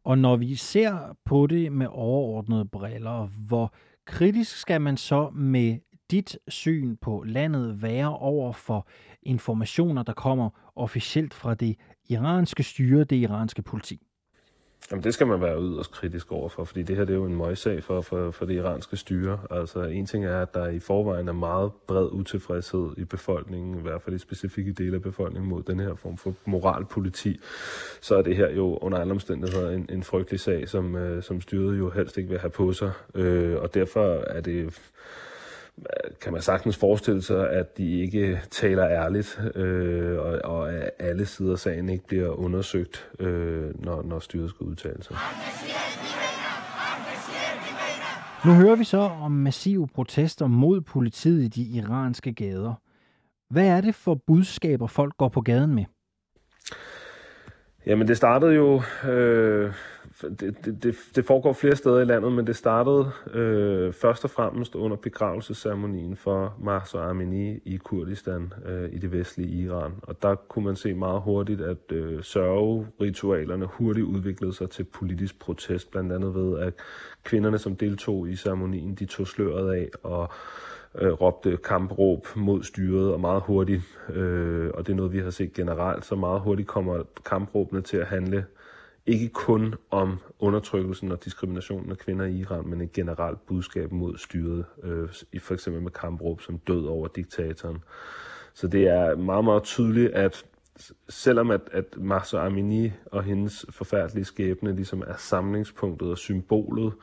Og 0.03 0.17
når 0.17 0.35
vi 0.35 0.55
ser 0.55 1.17
på 1.25 1.47
det 1.47 1.71
med 1.71 1.87
overordnede 1.89 2.65
briller, 2.65 3.29
hvor 3.47 3.73
kritisk 4.05 4.57
skal 4.57 4.81
man 4.81 4.97
så 4.97 5.29
med 5.29 5.77
dit 6.11 6.37
syn 6.47 6.95
på 6.95 7.23
landet 7.27 7.81
være 7.81 8.17
over 8.17 8.53
for 8.53 8.87
informationer, 9.23 10.03
der 10.03 10.13
kommer 10.13 10.49
officielt 10.75 11.33
fra 11.33 11.53
det 11.53 11.75
iranske 12.09 12.63
styre, 12.63 13.03
det 13.03 13.15
iranske 13.15 13.61
politi? 13.61 14.01
Jamen, 14.93 15.03
det 15.03 15.13
skal 15.13 15.27
man 15.27 15.41
være 15.41 15.61
yderst 15.61 15.91
kritisk 15.91 16.31
overfor, 16.31 16.63
fordi 16.63 16.83
det 16.83 16.95
her 16.95 17.05
det 17.05 17.13
er 17.13 17.17
jo 17.17 17.25
en 17.25 17.35
møgssag 17.35 17.83
for, 17.83 18.01
for, 18.01 18.31
for 18.31 18.45
det 18.45 18.53
iranske 18.53 18.97
styre. 18.97 19.39
Altså, 19.51 19.81
en 19.83 20.05
ting 20.05 20.25
er, 20.25 20.41
at 20.41 20.53
der 20.53 20.67
i 20.67 20.79
forvejen 20.79 21.27
er 21.27 21.33
meget 21.33 21.71
bred 21.87 22.09
utilfredshed 22.11 22.89
i 22.97 23.03
befolkningen, 23.03 23.77
i 23.77 23.81
hvert 23.81 24.01
fald 24.01 24.15
i 24.15 24.19
specifikke 24.19 24.71
dele 24.71 24.95
af 24.95 25.01
befolkningen, 25.01 25.49
mod 25.49 25.63
den 25.63 25.79
her 25.79 25.95
form 25.95 26.17
for 26.17 26.33
moralpoliti. 26.45 27.39
Så 28.01 28.15
er 28.15 28.21
det 28.21 28.35
her 28.35 28.51
jo 28.51 28.77
under 28.77 28.97
alle 28.97 29.11
omstændigheder 29.11 29.71
en, 29.71 29.89
en 29.89 30.03
frygtelig 30.03 30.39
sag, 30.39 30.69
som, 30.69 30.95
øh, 30.95 31.23
som 31.23 31.41
styret 31.41 31.77
jo 31.77 31.89
helst 31.89 32.17
ikke 32.17 32.29
vil 32.29 32.39
have 32.39 32.51
på 32.51 32.73
sig. 32.73 32.91
Øh, 33.15 33.55
og 33.61 33.73
derfor 33.73 34.23
er 34.27 34.41
det 34.41 34.79
kan 36.21 36.33
man 36.33 36.41
sagtens 36.41 36.77
forestille 36.77 37.21
sig, 37.21 37.49
at 37.49 37.77
de 37.77 38.01
ikke 38.01 38.41
taler 38.51 38.89
ærligt, 38.89 39.41
øh, 39.55 40.19
og, 40.19 40.39
og 40.43 40.73
at 40.73 40.89
alle 40.99 41.25
sider 41.25 41.51
af 41.51 41.59
sagen 41.59 41.89
ikke 41.89 42.07
bliver 42.07 42.29
undersøgt, 42.29 43.09
øh, 43.19 43.83
når, 43.83 44.03
når 44.03 44.19
styret 44.19 44.49
skal 44.49 44.63
udtale 44.63 45.03
sig. 45.03 45.17
Nu 48.45 48.53
hører 48.53 48.75
vi 48.75 48.83
så 48.83 48.97
om 48.97 49.31
massive 49.31 49.87
protester 49.87 50.47
mod 50.47 50.81
politiet 50.81 51.43
i 51.43 51.47
de 51.47 51.77
iranske 51.77 52.33
gader. 52.33 52.73
Hvad 53.49 53.67
er 53.67 53.81
det 53.81 53.95
for 53.95 54.15
budskaber, 54.27 54.87
folk 54.87 55.17
går 55.17 55.29
på 55.29 55.41
gaden 55.41 55.75
med? 55.75 55.85
Jamen 57.85 58.07
det 58.07 58.17
startede 58.17 58.53
jo, 58.53 58.81
øh, 59.09 59.73
det, 60.29 60.65
det, 60.65 60.83
det, 60.83 60.95
det 61.15 61.25
foregår 61.25 61.53
flere 61.53 61.75
steder 61.75 61.99
i 62.01 62.05
landet, 62.05 62.31
men 62.31 62.47
det 62.47 62.55
startede 62.55 63.11
øh, 63.33 63.93
først 63.93 64.23
og 64.23 64.29
fremmest 64.29 64.75
under 64.75 64.97
begravelsesceremonien 64.97 66.15
for 66.15 66.57
Mahsa 66.59 66.97
Amini 66.97 67.57
i 67.65 67.77
Kurdistan 67.77 68.53
øh, 68.65 68.89
i 68.91 68.97
det 68.97 69.11
vestlige 69.11 69.63
Iran. 69.63 69.91
Og 70.01 70.21
der 70.21 70.35
kunne 70.35 70.65
man 70.65 70.75
se 70.75 70.93
meget 70.93 71.21
hurtigt, 71.21 71.61
at 71.61 71.91
øh, 71.91 72.23
sørgeritualerne 72.23 73.65
hurtigt 73.65 74.05
udviklede 74.05 74.53
sig 74.53 74.69
til 74.69 74.83
politisk 74.83 75.39
protest, 75.39 75.91
blandt 75.91 76.13
andet 76.13 76.35
ved, 76.35 76.59
at 76.59 76.73
kvinderne, 77.23 77.57
som 77.57 77.75
deltog 77.75 78.29
i 78.29 78.35
ceremonien, 78.35 78.95
de 78.95 79.05
tog 79.05 79.27
sløret 79.27 79.75
af 79.75 79.89
og 80.03 80.29
øh, 81.01 81.11
råbte 81.11 81.57
kampråb 81.57 82.27
mod 82.35 82.63
styret, 82.63 83.13
og 83.13 83.19
meget 83.19 83.41
hurtigt, 83.41 83.99
øh, 84.13 84.69
og 84.73 84.87
det 84.87 84.93
er 84.93 84.97
noget, 84.97 85.13
vi 85.13 85.19
har 85.19 85.29
set 85.29 85.53
generelt, 85.53 86.05
så 86.05 86.15
meget 86.15 86.41
hurtigt 86.41 86.67
kommer 86.67 87.03
kampråbene 87.25 87.81
til 87.81 87.97
at 87.97 88.07
handle 88.07 88.45
ikke 89.05 89.29
kun 89.29 89.75
om 89.91 90.17
undertrykkelsen 90.39 91.11
og 91.11 91.25
diskriminationen 91.25 91.91
af 91.91 91.97
kvinder 91.97 92.25
i 92.25 92.35
Iran, 92.35 92.67
men 92.67 92.81
et 92.81 92.91
generelt 92.91 93.45
budskab 93.45 93.91
mod 93.91 94.17
styret, 94.17 94.65
øh, 94.83 95.09
for 95.39 95.53
eksempel 95.53 95.81
med 95.81 95.91
kampråb 95.91 96.41
som 96.41 96.57
død 96.57 96.85
over 96.85 97.07
diktatoren. 97.07 97.83
Så 98.53 98.67
det 98.67 98.87
er 98.87 99.15
meget, 99.15 99.45
meget 99.45 99.63
tydeligt, 99.63 100.11
at 100.11 100.45
selvom 101.09 101.51
at, 101.51 101.61
at 101.71 101.97
Mahsa 101.97 102.45
Amini 102.45 102.91
og 103.05 103.23
hendes 103.23 103.65
forfærdelige 103.69 104.25
skæbne 104.25 104.75
ligesom 104.75 105.03
er 105.07 105.15
samlingspunktet 105.17 106.09
og 106.09 106.17
symbolet 106.17 106.93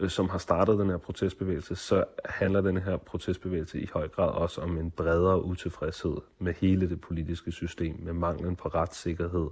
Øh, 0.00 0.10
som 0.10 0.28
har 0.28 0.38
startet 0.38 0.78
den 0.78 0.90
her 0.90 0.96
protestbevægelse, 0.96 1.76
så 1.76 2.04
handler 2.24 2.60
den 2.60 2.76
her 2.76 2.96
protestbevægelse 2.96 3.80
i 3.80 3.88
høj 3.92 4.08
grad 4.08 4.28
også 4.28 4.60
om 4.60 4.78
en 4.78 4.90
bredere 4.90 5.44
utilfredshed 5.44 6.16
med 6.38 6.54
hele 6.54 6.88
det 6.88 7.00
politiske 7.00 7.52
system, 7.52 7.96
med 8.02 8.12
manglen 8.12 8.56
på 8.56 8.68
retssikkerhed, 8.68 9.48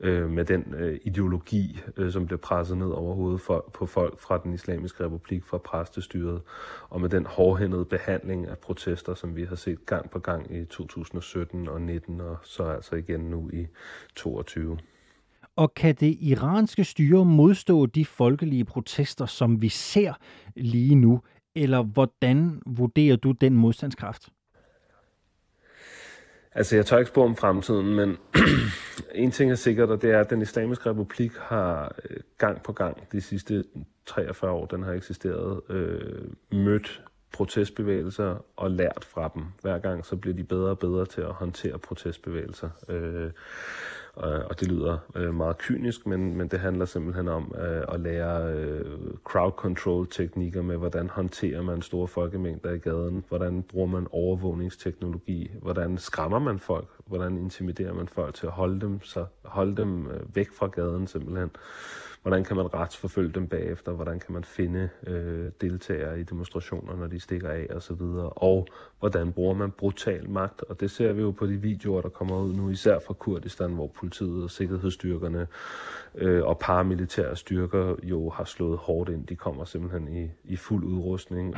øh, 0.00 0.30
med 0.30 0.44
den 0.44 0.74
øh, 0.76 1.00
ideologi, 1.04 1.80
øh, 1.96 2.12
som 2.12 2.26
bliver 2.26 2.38
presset 2.38 2.78
ned 2.78 2.86
over 2.86 3.14
hovedet 3.14 3.40
for, 3.40 3.70
på 3.74 3.86
folk 3.86 4.20
fra 4.20 4.38
den 4.38 4.54
islamiske 4.54 5.04
republik, 5.04 5.44
fra 5.44 5.58
præstestyret, 5.58 6.40
og 6.90 7.00
med 7.00 7.08
den 7.08 7.26
hårdhændede 7.26 7.84
behandling 7.84 8.48
af 8.48 8.58
protester, 8.58 9.14
som 9.14 9.36
vi 9.36 9.44
har 9.44 9.56
set 9.56 9.86
gang 9.86 10.10
på 10.10 10.18
gang 10.18 10.56
i 10.56 10.64
2017 10.64 11.68
og 11.68 11.80
19, 11.80 12.20
og 12.20 12.36
så 12.42 12.62
altså 12.64 12.96
igen 12.96 13.20
nu 13.20 13.50
i 13.52 13.66
22. 14.16 14.78
Og 15.56 15.74
kan 15.74 15.94
det 15.94 16.16
iranske 16.20 16.84
styre 16.84 17.24
modstå 17.24 17.86
de 17.86 18.04
folkelige 18.04 18.64
protester, 18.64 19.26
som 19.26 19.62
vi 19.62 19.68
ser 19.68 20.12
lige 20.56 20.94
nu? 20.94 21.20
Eller 21.56 21.82
hvordan 21.82 22.62
vurderer 22.66 23.16
du 23.16 23.32
den 23.32 23.56
modstandskraft? 23.56 24.28
Altså, 26.54 26.76
jeg 26.76 26.86
tør 26.86 26.98
ikke 26.98 27.08
spå 27.08 27.24
om 27.24 27.36
fremtiden, 27.36 27.94
men 27.94 28.18
en 29.24 29.30
ting 29.30 29.50
er 29.50 29.54
sikkert, 29.54 29.90
og 29.90 30.02
det 30.02 30.10
er, 30.10 30.20
at 30.20 30.30
den 30.30 30.42
islamiske 30.42 30.90
republik 30.90 31.36
har 31.36 31.94
øh, 32.10 32.16
gang 32.38 32.62
på 32.62 32.72
gang 32.72 33.12
de 33.12 33.20
sidste 33.20 33.64
43 34.06 34.50
år, 34.50 34.66
den 34.66 34.82
har 34.82 34.92
eksisteret, 34.92 35.60
øh, 35.70 36.24
mødt 36.52 37.02
protestbevægelser 37.32 38.44
og 38.56 38.70
lært 38.70 39.04
fra 39.04 39.30
dem. 39.34 39.42
Hver 39.62 39.78
gang 39.78 40.06
så 40.06 40.16
bliver 40.16 40.36
de 40.36 40.44
bedre 40.44 40.70
og 40.70 40.78
bedre 40.78 41.06
til 41.06 41.20
at 41.20 41.32
håndtere 41.32 41.78
protestbevægelser. 41.78 42.70
Øh, 42.88 43.30
Øh, 44.22 44.40
og 44.50 44.60
det 44.60 44.68
lyder 44.68 44.98
øh, 45.14 45.34
meget 45.34 45.58
kynisk, 45.58 46.06
men, 46.06 46.36
men 46.36 46.48
det 46.48 46.60
handler 46.60 46.84
simpelthen 46.84 47.28
om 47.28 47.54
øh, 47.58 47.82
at 47.88 48.00
lære 48.00 48.52
øh, 48.52 48.98
crowd 49.24 49.52
control 49.52 50.06
teknikker 50.10 50.62
med, 50.62 50.76
hvordan 50.76 51.10
håndterer 51.10 51.62
man 51.62 51.82
store 51.82 52.08
folkemængder 52.08 52.72
i 52.72 52.78
gaden, 52.78 53.24
hvordan 53.28 53.62
bruger 53.62 53.86
man 53.86 54.06
overvågningsteknologi, 54.10 55.50
hvordan 55.62 55.98
skræmmer 55.98 56.38
man 56.38 56.58
folk, 56.58 56.88
hvordan 57.06 57.38
intimiderer 57.38 57.94
man 57.94 58.08
folk 58.08 58.34
til 58.34 58.46
at 58.46 58.52
holde 58.52 58.80
dem, 58.80 59.02
så 59.02 59.24
holde 59.44 59.76
dem 59.76 60.06
øh, 60.06 60.36
væk 60.36 60.48
fra 60.52 60.66
gaden 60.66 61.06
simpelthen. 61.06 61.50
Hvordan 62.24 62.44
kan 62.44 62.56
man 62.56 62.74
retsforfølge 62.74 63.32
dem 63.32 63.46
bagefter? 63.46 63.92
Hvordan 63.92 64.20
kan 64.20 64.32
man 64.34 64.44
finde 64.44 64.88
øh, 65.06 65.50
deltagere 65.60 66.20
i 66.20 66.22
demonstrationer, 66.22 66.96
når 66.96 67.06
de 67.06 67.20
stikker 67.20 67.48
af 67.48 67.66
osv.? 67.76 68.00
Og, 68.02 68.42
og 68.42 68.68
hvordan 68.98 69.32
bruger 69.32 69.54
man 69.54 69.70
brutal 69.70 70.30
magt? 70.30 70.62
Og 70.62 70.80
det 70.80 70.90
ser 70.90 71.12
vi 71.12 71.22
jo 71.22 71.30
på 71.30 71.46
de 71.46 71.56
videoer, 71.56 72.00
der 72.00 72.08
kommer 72.08 72.36
ud 72.36 72.54
nu, 72.54 72.70
især 72.70 72.98
fra 73.06 73.14
Kurdistan, 73.14 73.70
hvor 73.70 73.86
politiet 73.86 74.44
og 74.44 74.50
sikkerhedsstyrkerne 74.50 75.46
øh, 76.14 76.44
og 76.44 76.58
paramilitære 76.58 77.36
styrker 77.36 77.96
jo 78.02 78.30
har 78.30 78.44
slået 78.44 78.78
hårdt 78.78 79.10
ind. 79.10 79.26
De 79.26 79.36
kommer 79.36 79.64
simpelthen 79.64 80.08
i, 80.16 80.30
i 80.44 80.56
fuld 80.56 80.84
udrustning. 80.84 81.54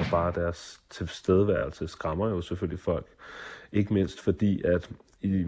Og 0.00 0.06
bare 0.10 0.32
deres 0.32 0.80
tilstedeværelse 0.90 1.88
skræmmer 1.88 2.28
jo 2.28 2.40
selvfølgelig 2.40 2.80
folk. 2.80 3.06
Ikke 3.72 3.94
mindst 3.94 4.20
fordi, 4.20 4.62
at 4.62 4.90
i, 5.22 5.44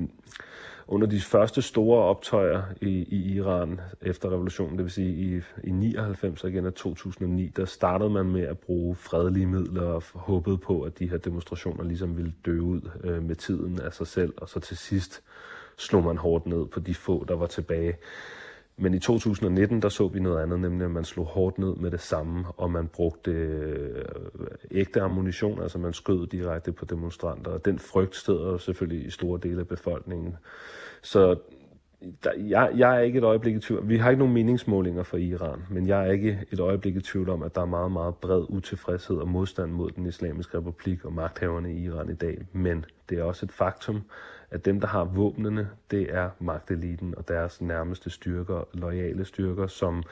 under 0.88 1.07
de 1.07 1.21
første 1.21 1.62
store 1.62 2.02
optøjer 2.02 2.62
i, 2.81 2.88
i 2.88 3.35
Iran 3.35 3.81
efter 4.02 4.31
revolutionen, 4.31 4.76
det 4.76 4.85
vil 4.85 4.93
sige 4.93 5.37
i, 5.37 5.40
i 5.64 5.71
99 5.71 6.45
og 6.45 6.50
igen 6.50 6.66
af 6.66 6.73
2009, 6.73 7.49
der 7.57 7.64
startede 7.64 8.11
man 8.11 8.26
med 8.26 8.43
at 8.43 8.59
bruge 8.59 8.95
fredelige 8.95 9.47
midler 9.47 9.83
og 9.83 10.02
håbede 10.14 10.59
på, 10.59 10.83
at 10.83 10.99
de 10.99 11.11
her 11.11 11.19
demonstrationer 11.19 11.85
ligesom 11.85 12.16
ville 12.16 12.33
dø 12.47 12.61
ud 12.61 12.90
øh, 13.05 13.23
med 13.23 13.37
tiden 13.37 13.81
af 13.81 13.93
sig 13.93 14.07
selv, 14.07 14.35
og 14.37 14.49
så 14.49 14.61
til 14.61 14.76
sidst 14.76 15.23
slog 15.76 16.05
man 16.05 16.16
hårdt 16.16 16.47
ned 16.47 16.66
på 16.66 16.81
de 16.81 16.95
få, 16.95 17.25
der 17.28 17.37
var 17.37 17.47
tilbage. 17.47 17.97
Men 18.78 18.95
i 18.95 18.99
2019, 18.99 19.83
der 19.83 19.88
så 19.88 20.09
vi 20.09 20.21
noget 20.21 20.42
andet, 20.42 20.61
nemlig 20.61 20.85
at 20.85 20.90
man 20.90 21.04
slog 21.04 21.26
hårdt 21.26 21.59
ned 21.59 21.75
med 21.75 21.90
det 21.90 22.00
samme, 22.00 22.45
og 22.56 22.71
man 22.71 22.88
brugte 22.88 23.30
øh, 23.30 24.04
ægte 24.71 25.00
ammunition, 25.00 25.62
altså 25.62 25.78
man 25.78 25.92
skød 25.92 26.26
direkte 26.26 26.73
på 26.73 26.85
demonstranter, 26.85 27.50
og 27.50 27.64
den 27.64 27.78
frygt 27.78 28.16
steder 28.16 28.59
selvfølgelig 28.59 29.06
i 29.06 29.11
store 29.11 29.40
dele 29.42 29.61
af 29.61 29.68
befolkningen. 29.68 30.37
Så 31.02 31.37
der, 32.25 32.33
jeg, 32.37 32.73
jeg 32.76 32.97
er 32.97 33.00
ikke 33.00 33.18
et 33.18 33.25
øjeblik 33.25 33.56
i 33.56 33.61
tvivl. 33.61 33.88
Vi 33.88 33.97
har 33.97 34.11
ikke 34.11 34.18
nogen 34.18 34.35
meningsmålinger 34.35 35.02
for 35.02 35.16
Iran, 35.16 35.62
men 35.71 35.87
jeg 35.87 36.06
er 36.06 36.12
ikke 36.12 36.40
et 36.50 36.61
øjeblik 36.61 36.97
i 36.97 37.00
tvivl 37.00 37.28
om, 37.28 37.42
at 37.42 37.54
der 37.54 37.61
er 37.61 37.66
meget, 37.66 37.92
meget 37.92 38.14
bred 38.14 38.45
utilfredshed 38.49 39.16
og 39.16 39.28
modstand 39.28 39.73
mod 39.73 39.90
den 39.90 40.06
islamiske 40.06 40.59
republik 40.59 41.04
og 41.04 41.12
magthaverne 41.12 41.75
i 41.75 41.85
Iran 41.85 42.11
i 42.11 42.14
dag. 42.14 42.47
Men 42.52 42.85
det 43.09 43.18
er 43.18 43.23
også 43.23 43.47
et 43.47 43.52
faktum, 43.52 44.02
at 44.50 44.65
dem, 44.65 44.81
der 44.81 44.87
har 44.87 45.05
våbnene, 45.05 45.69
det 45.91 46.15
er 46.15 46.31
magteliten 46.38 47.15
og 47.17 47.29
deres 47.29 47.61
nærmeste 47.61 48.11
styrker, 48.11 48.69
lojale 48.75 49.25
styrker, 49.25 49.67
som 49.67 50.03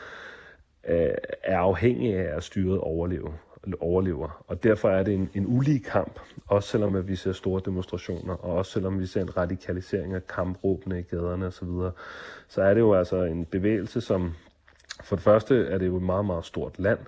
øh, 0.88 1.08
er 1.42 1.58
afhængige 1.58 2.18
af 2.18 2.36
at 2.36 2.42
styret 2.42 2.78
overleve, 2.78 3.34
overlever. 3.80 4.44
Og 4.46 4.62
derfor 4.62 4.90
er 4.90 5.02
det 5.02 5.14
en, 5.14 5.30
en 5.34 5.46
ulig 5.46 5.84
kamp, 5.84 6.20
også 6.46 6.68
selvom 6.68 6.96
at 6.96 7.08
vi 7.08 7.16
ser 7.16 7.32
store 7.32 7.62
demonstrationer, 7.64 8.34
og 8.34 8.52
også 8.56 8.72
selvom 8.72 9.00
vi 9.00 9.06
ser 9.06 9.22
en 9.22 9.36
radikalisering 9.36 10.14
af 10.14 10.26
kampråbene 10.26 11.00
i 11.00 11.02
gaderne 11.02 11.46
osv., 11.46 11.66
så, 11.66 11.90
så 12.48 12.62
er 12.62 12.74
det 12.74 12.80
jo 12.80 12.94
altså 12.94 13.22
en 13.22 13.44
bevægelse, 13.44 14.00
som 14.00 14.34
for 15.04 15.16
det 15.16 15.22
første 15.22 15.66
er 15.66 15.78
det 15.78 15.86
jo 15.86 15.96
et 15.96 16.02
meget, 16.02 16.24
meget 16.24 16.44
stort 16.44 16.78
land, 16.78 16.98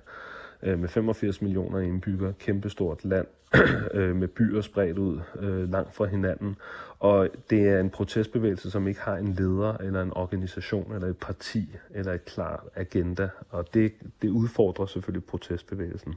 øh, 0.63 0.79
med 0.79 0.89
85 0.89 1.43
millioner 1.43 1.79
indbyggere, 1.79 2.33
kæmpestort 2.33 3.05
land, 3.05 3.27
øh, 3.95 4.17
med 4.17 4.29
byer 4.29 4.61
spredt 4.61 4.99
ud 4.99 5.21
øh, 5.41 5.71
langt 5.71 5.95
fra 5.95 6.05
hinanden. 6.05 6.57
Og 6.99 7.29
det 7.51 7.69
er 7.69 7.81
en 7.81 7.91
protestbevægelse, 7.91 8.71
som 8.71 8.89
ikke 8.89 9.01
har 9.01 9.17
en 9.17 9.33
leder, 9.33 9.77
eller 9.77 10.03
en 10.03 10.13
organisation, 10.17 10.95
eller 10.95 11.09
et 11.09 11.17
parti, 11.17 11.69
eller 11.91 12.13
et 12.13 12.25
klar 12.25 12.67
agenda. 12.75 13.29
Og 13.51 13.75
det, 13.75 13.93
det 14.23 14.29
udfordrer 14.29 14.87
selvfølgelig 14.87 15.25
protestbevægelsen. 15.25 16.15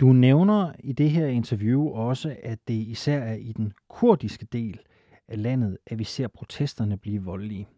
Du 0.00 0.06
nævner 0.06 0.72
i 0.78 0.92
det 0.92 1.10
her 1.10 1.26
interview 1.26 1.88
også, 1.88 2.36
at 2.42 2.58
det 2.68 2.74
især 2.74 3.18
er 3.18 3.34
i 3.34 3.52
den 3.52 3.72
kurdiske 3.88 4.46
del 4.52 4.80
af 5.28 5.42
landet, 5.42 5.78
at 5.86 5.98
vi 5.98 6.04
ser 6.04 6.28
protesterne 6.28 6.96
blive 6.96 7.22
voldelige. 7.22 7.68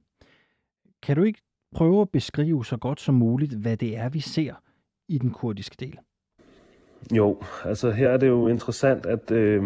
Kan 1.03 1.17
du 1.17 1.23
ikke 1.23 1.43
prøve 1.75 2.01
at 2.01 2.11
beskrive 2.11 2.65
så 2.65 2.77
godt 2.77 3.01
som 3.01 3.15
muligt, 3.15 3.55
hvad 3.55 3.77
det 3.77 3.97
er, 3.97 4.09
vi 4.09 4.21
ser 4.21 4.55
i 5.09 5.19
den 5.19 5.31
kurdiske 5.31 5.77
del? 5.81 5.99
Jo, 7.13 7.43
altså 7.65 7.91
her 7.91 8.09
er 8.09 8.17
det 8.17 8.29
jo 8.29 8.49
interessant, 8.49 9.07
at, 9.07 9.31
øh, 9.31 9.65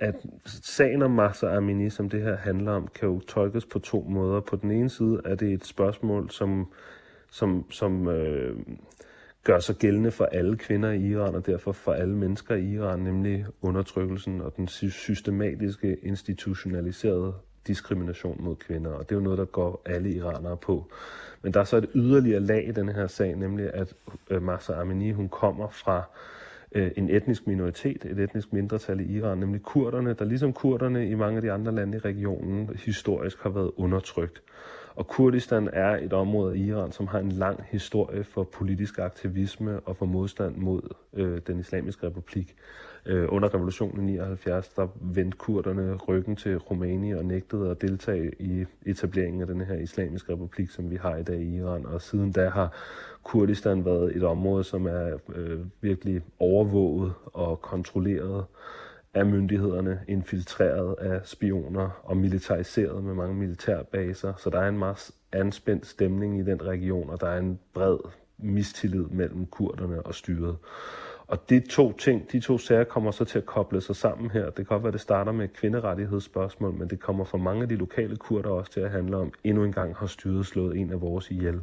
at 0.00 0.14
sagen 0.46 1.02
om 1.02 1.10
Massa 1.10 1.56
Amini, 1.56 1.90
som 1.90 2.08
det 2.08 2.22
her 2.22 2.36
handler 2.36 2.72
om, 2.72 2.88
kan 2.88 3.08
jo 3.08 3.20
tolkes 3.20 3.66
på 3.66 3.78
to 3.78 4.06
måder. 4.08 4.40
På 4.40 4.56
den 4.56 4.70
ene 4.70 4.90
side 4.90 5.20
er 5.24 5.34
det 5.34 5.52
et 5.52 5.66
spørgsmål, 5.66 6.30
som, 6.30 6.72
som, 7.30 7.70
som 7.70 8.08
øh, 8.08 8.56
gør 9.44 9.58
sig 9.58 9.76
gældende 9.76 10.10
for 10.10 10.24
alle 10.24 10.56
kvinder 10.56 10.90
i 10.90 11.06
Iran, 11.06 11.34
og 11.34 11.46
derfor 11.46 11.72
for 11.72 11.92
alle 11.92 12.16
mennesker 12.16 12.54
i 12.54 12.72
Iran, 12.72 13.00
nemlig 13.00 13.46
undertrykkelsen 13.62 14.40
og 14.40 14.56
den 14.56 14.68
systematiske, 14.68 15.96
institutionaliserede 16.02 17.34
diskrimination 17.66 18.36
mod 18.40 18.56
kvinder, 18.56 18.90
og 18.90 19.08
det 19.08 19.14
er 19.14 19.18
jo 19.18 19.24
noget, 19.24 19.38
der 19.38 19.44
går 19.44 19.82
alle 19.84 20.10
iranere 20.10 20.56
på. 20.56 20.90
Men 21.42 21.54
der 21.54 21.60
er 21.60 21.64
så 21.64 21.76
et 21.76 21.90
yderligere 21.94 22.40
lag 22.40 22.68
i 22.68 22.72
den 22.72 22.88
her 22.88 23.06
sag, 23.06 23.36
nemlig 23.36 23.74
at 23.74 23.94
øh, 24.30 24.42
Masa 24.42 24.72
Amini, 24.80 25.12
hun 25.12 25.28
kommer 25.28 25.68
fra 25.68 26.02
øh, 26.72 26.90
en 26.96 27.10
etnisk 27.10 27.46
minoritet, 27.46 28.04
et 28.04 28.18
etnisk 28.18 28.52
mindretal 28.52 29.00
i 29.00 29.16
Iran, 29.16 29.38
nemlig 29.38 29.62
kurderne, 29.62 30.14
der 30.14 30.24
ligesom 30.24 30.52
kurderne 30.52 31.08
i 31.08 31.14
mange 31.14 31.36
af 31.36 31.42
de 31.42 31.52
andre 31.52 31.72
lande 31.72 31.98
i 31.98 32.00
regionen 32.00 32.70
historisk 32.84 33.42
har 33.42 33.50
været 33.50 33.70
undertrykt. 33.76 34.42
Og 34.96 35.06
Kurdistan 35.06 35.70
er 35.72 35.96
et 35.96 36.12
område 36.12 36.58
i 36.58 36.66
Iran, 36.66 36.92
som 36.92 37.06
har 37.06 37.18
en 37.18 37.32
lang 37.32 37.64
historie 37.70 38.24
for 38.24 38.42
politisk 38.44 38.98
aktivisme 38.98 39.80
og 39.80 39.96
for 39.96 40.06
modstand 40.06 40.56
mod 40.56 40.82
øh, 41.14 41.40
den 41.46 41.60
islamiske 41.60 42.06
republik. 42.06 42.56
Øh, 43.06 43.26
under 43.28 43.54
revolutionen 43.54 44.08
i 44.08 44.12
79, 44.12 44.68
der 44.68 44.88
vendte 45.00 45.38
kurderne 45.38 45.96
ryggen 45.96 46.36
til 46.36 46.58
Rumæni 46.58 47.12
og 47.12 47.24
nægtede 47.24 47.70
at 47.70 47.82
deltage 47.82 48.32
i 48.38 48.64
etableringen 48.86 49.40
af 49.40 49.46
den 49.46 49.60
her 49.60 49.74
islamiske 49.74 50.32
republik, 50.32 50.70
som 50.70 50.90
vi 50.90 50.96
har 50.96 51.16
i 51.16 51.22
dag 51.22 51.40
i 51.40 51.56
Iran. 51.56 51.86
Og 51.86 52.02
siden 52.02 52.32
da 52.32 52.48
har 52.48 52.72
Kurdistan 53.22 53.84
været 53.84 54.16
et 54.16 54.22
område, 54.22 54.64
som 54.64 54.86
er 54.86 55.18
øh, 55.34 55.60
virkelig 55.80 56.22
overvåget 56.38 57.12
og 57.24 57.60
kontrolleret 57.60 58.44
af 59.14 59.26
myndighederne, 59.26 60.00
infiltreret 60.08 60.94
af 60.98 61.20
spioner 61.24 62.00
og 62.02 62.16
militariseret 62.16 63.04
med 63.04 63.14
mange 63.14 63.34
militærbaser. 63.34 64.32
Så 64.36 64.50
der 64.50 64.60
er 64.60 64.68
en 64.68 64.78
meget 64.78 65.10
anspændt 65.32 65.86
stemning 65.86 66.38
i 66.38 66.42
den 66.42 66.62
region, 66.62 67.10
og 67.10 67.20
der 67.20 67.28
er 67.28 67.38
en 67.38 67.58
bred 67.74 67.98
mistillid 68.38 69.04
mellem 69.04 69.46
kurderne 69.46 70.02
og 70.02 70.14
styret. 70.14 70.56
Og 71.28 71.50
de 71.50 71.60
to 71.60 71.92
ting, 71.92 72.32
de 72.32 72.40
to 72.40 72.58
sager 72.58 72.84
kommer 72.84 73.10
så 73.10 73.24
til 73.24 73.38
at 73.38 73.46
koble 73.46 73.80
sig 73.80 73.96
sammen 73.96 74.30
her. 74.30 74.44
Det 74.44 74.54
kan 74.54 74.64
godt 74.64 74.82
være, 74.82 74.88
at 74.88 74.92
det 74.92 75.00
starter 75.00 75.32
med 75.32 75.48
kvinderettighedsspørgsmål, 75.48 76.72
men 76.72 76.90
det 76.90 77.00
kommer 77.00 77.24
for 77.24 77.38
mange 77.38 77.62
af 77.62 77.68
de 77.68 77.76
lokale 77.76 78.16
kurder 78.16 78.50
også 78.50 78.72
til 78.72 78.80
at 78.80 78.90
handle 78.90 79.16
om, 79.16 79.32
endnu 79.44 79.64
en 79.64 79.72
gang 79.72 79.96
har 79.96 80.06
styret 80.06 80.46
slået 80.46 80.76
en 80.76 80.90
af 80.90 81.00
vores 81.00 81.30
ihjel. 81.30 81.60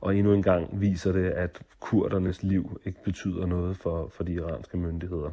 Og 0.00 0.16
endnu 0.16 0.32
en 0.32 0.42
gang 0.42 0.80
viser 0.80 1.12
det, 1.12 1.30
at 1.30 1.62
kurdernes 1.80 2.42
liv 2.42 2.80
ikke 2.84 3.02
betyder 3.04 3.46
noget 3.46 3.76
for, 3.76 4.08
for 4.08 4.24
de 4.24 4.32
iranske 4.32 4.76
myndigheder. 4.76 5.30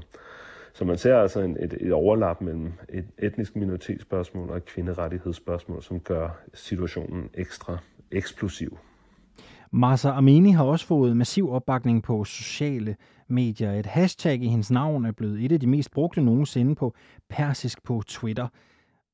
Så 0.74 0.86
man 0.86 0.98
ser 0.98 1.18
altså 1.18 1.40
en, 1.40 1.58
et, 1.60 1.78
et 1.82 1.92
overlap 1.92 2.42
mellem 2.42 2.74
et 2.90 3.06
etnisk 3.18 3.56
minoritetsspørgsmål 3.56 4.50
og 4.50 4.58
et 4.58 4.66
kvinderettighedsspørgsmål, 4.66 5.84
som 5.84 6.00
gør 6.00 6.30
situationen 6.54 7.30
ekstra 7.34 7.78
eksplosiv. 8.12 8.78
Masa 9.76 10.10
Amini 10.10 10.52
har 10.52 10.64
også 10.64 10.86
fået 10.86 11.18
massiv 11.18 11.52
opbakning 11.52 12.04
på 12.04 12.24
sociale 12.24 12.96
medier. 13.28 13.72
Et 13.74 13.86
hashtag 13.86 14.44
i 14.44 14.48
hendes 14.48 14.72
navn 14.72 15.06
er 15.06 15.12
blevet 15.12 15.46
et 15.46 15.52
af 15.52 15.60
de 15.60 15.68
mest 15.68 15.92
brugte 15.92 16.22
nogensinde 16.22 16.76
på 16.76 16.94
persisk 17.30 17.84
på 17.84 18.04
Twitter. 18.08 18.48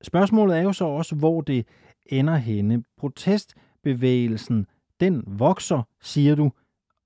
Spørgsmålet 0.01 0.57
er 0.57 0.61
jo 0.61 0.73
så 0.73 0.85
også, 0.85 1.15
hvor 1.15 1.41
det 1.41 1.67
ender 2.05 2.35
henne. 2.35 2.83
Protestbevægelsen, 2.97 4.65
den 4.99 5.23
vokser, 5.27 5.83
siger 6.01 6.35
du. 6.35 6.51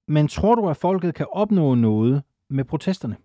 Men 0.07 0.27
tror 0.27 0.55
du, 0.55 0.69
at 0.69 0.77
folket 0.77 1.15
kan 1.15 1.27
opnå 1.31 1.75
noget 1.75 2.23
med 2.49 2.63
protesterne? 2.63 3.15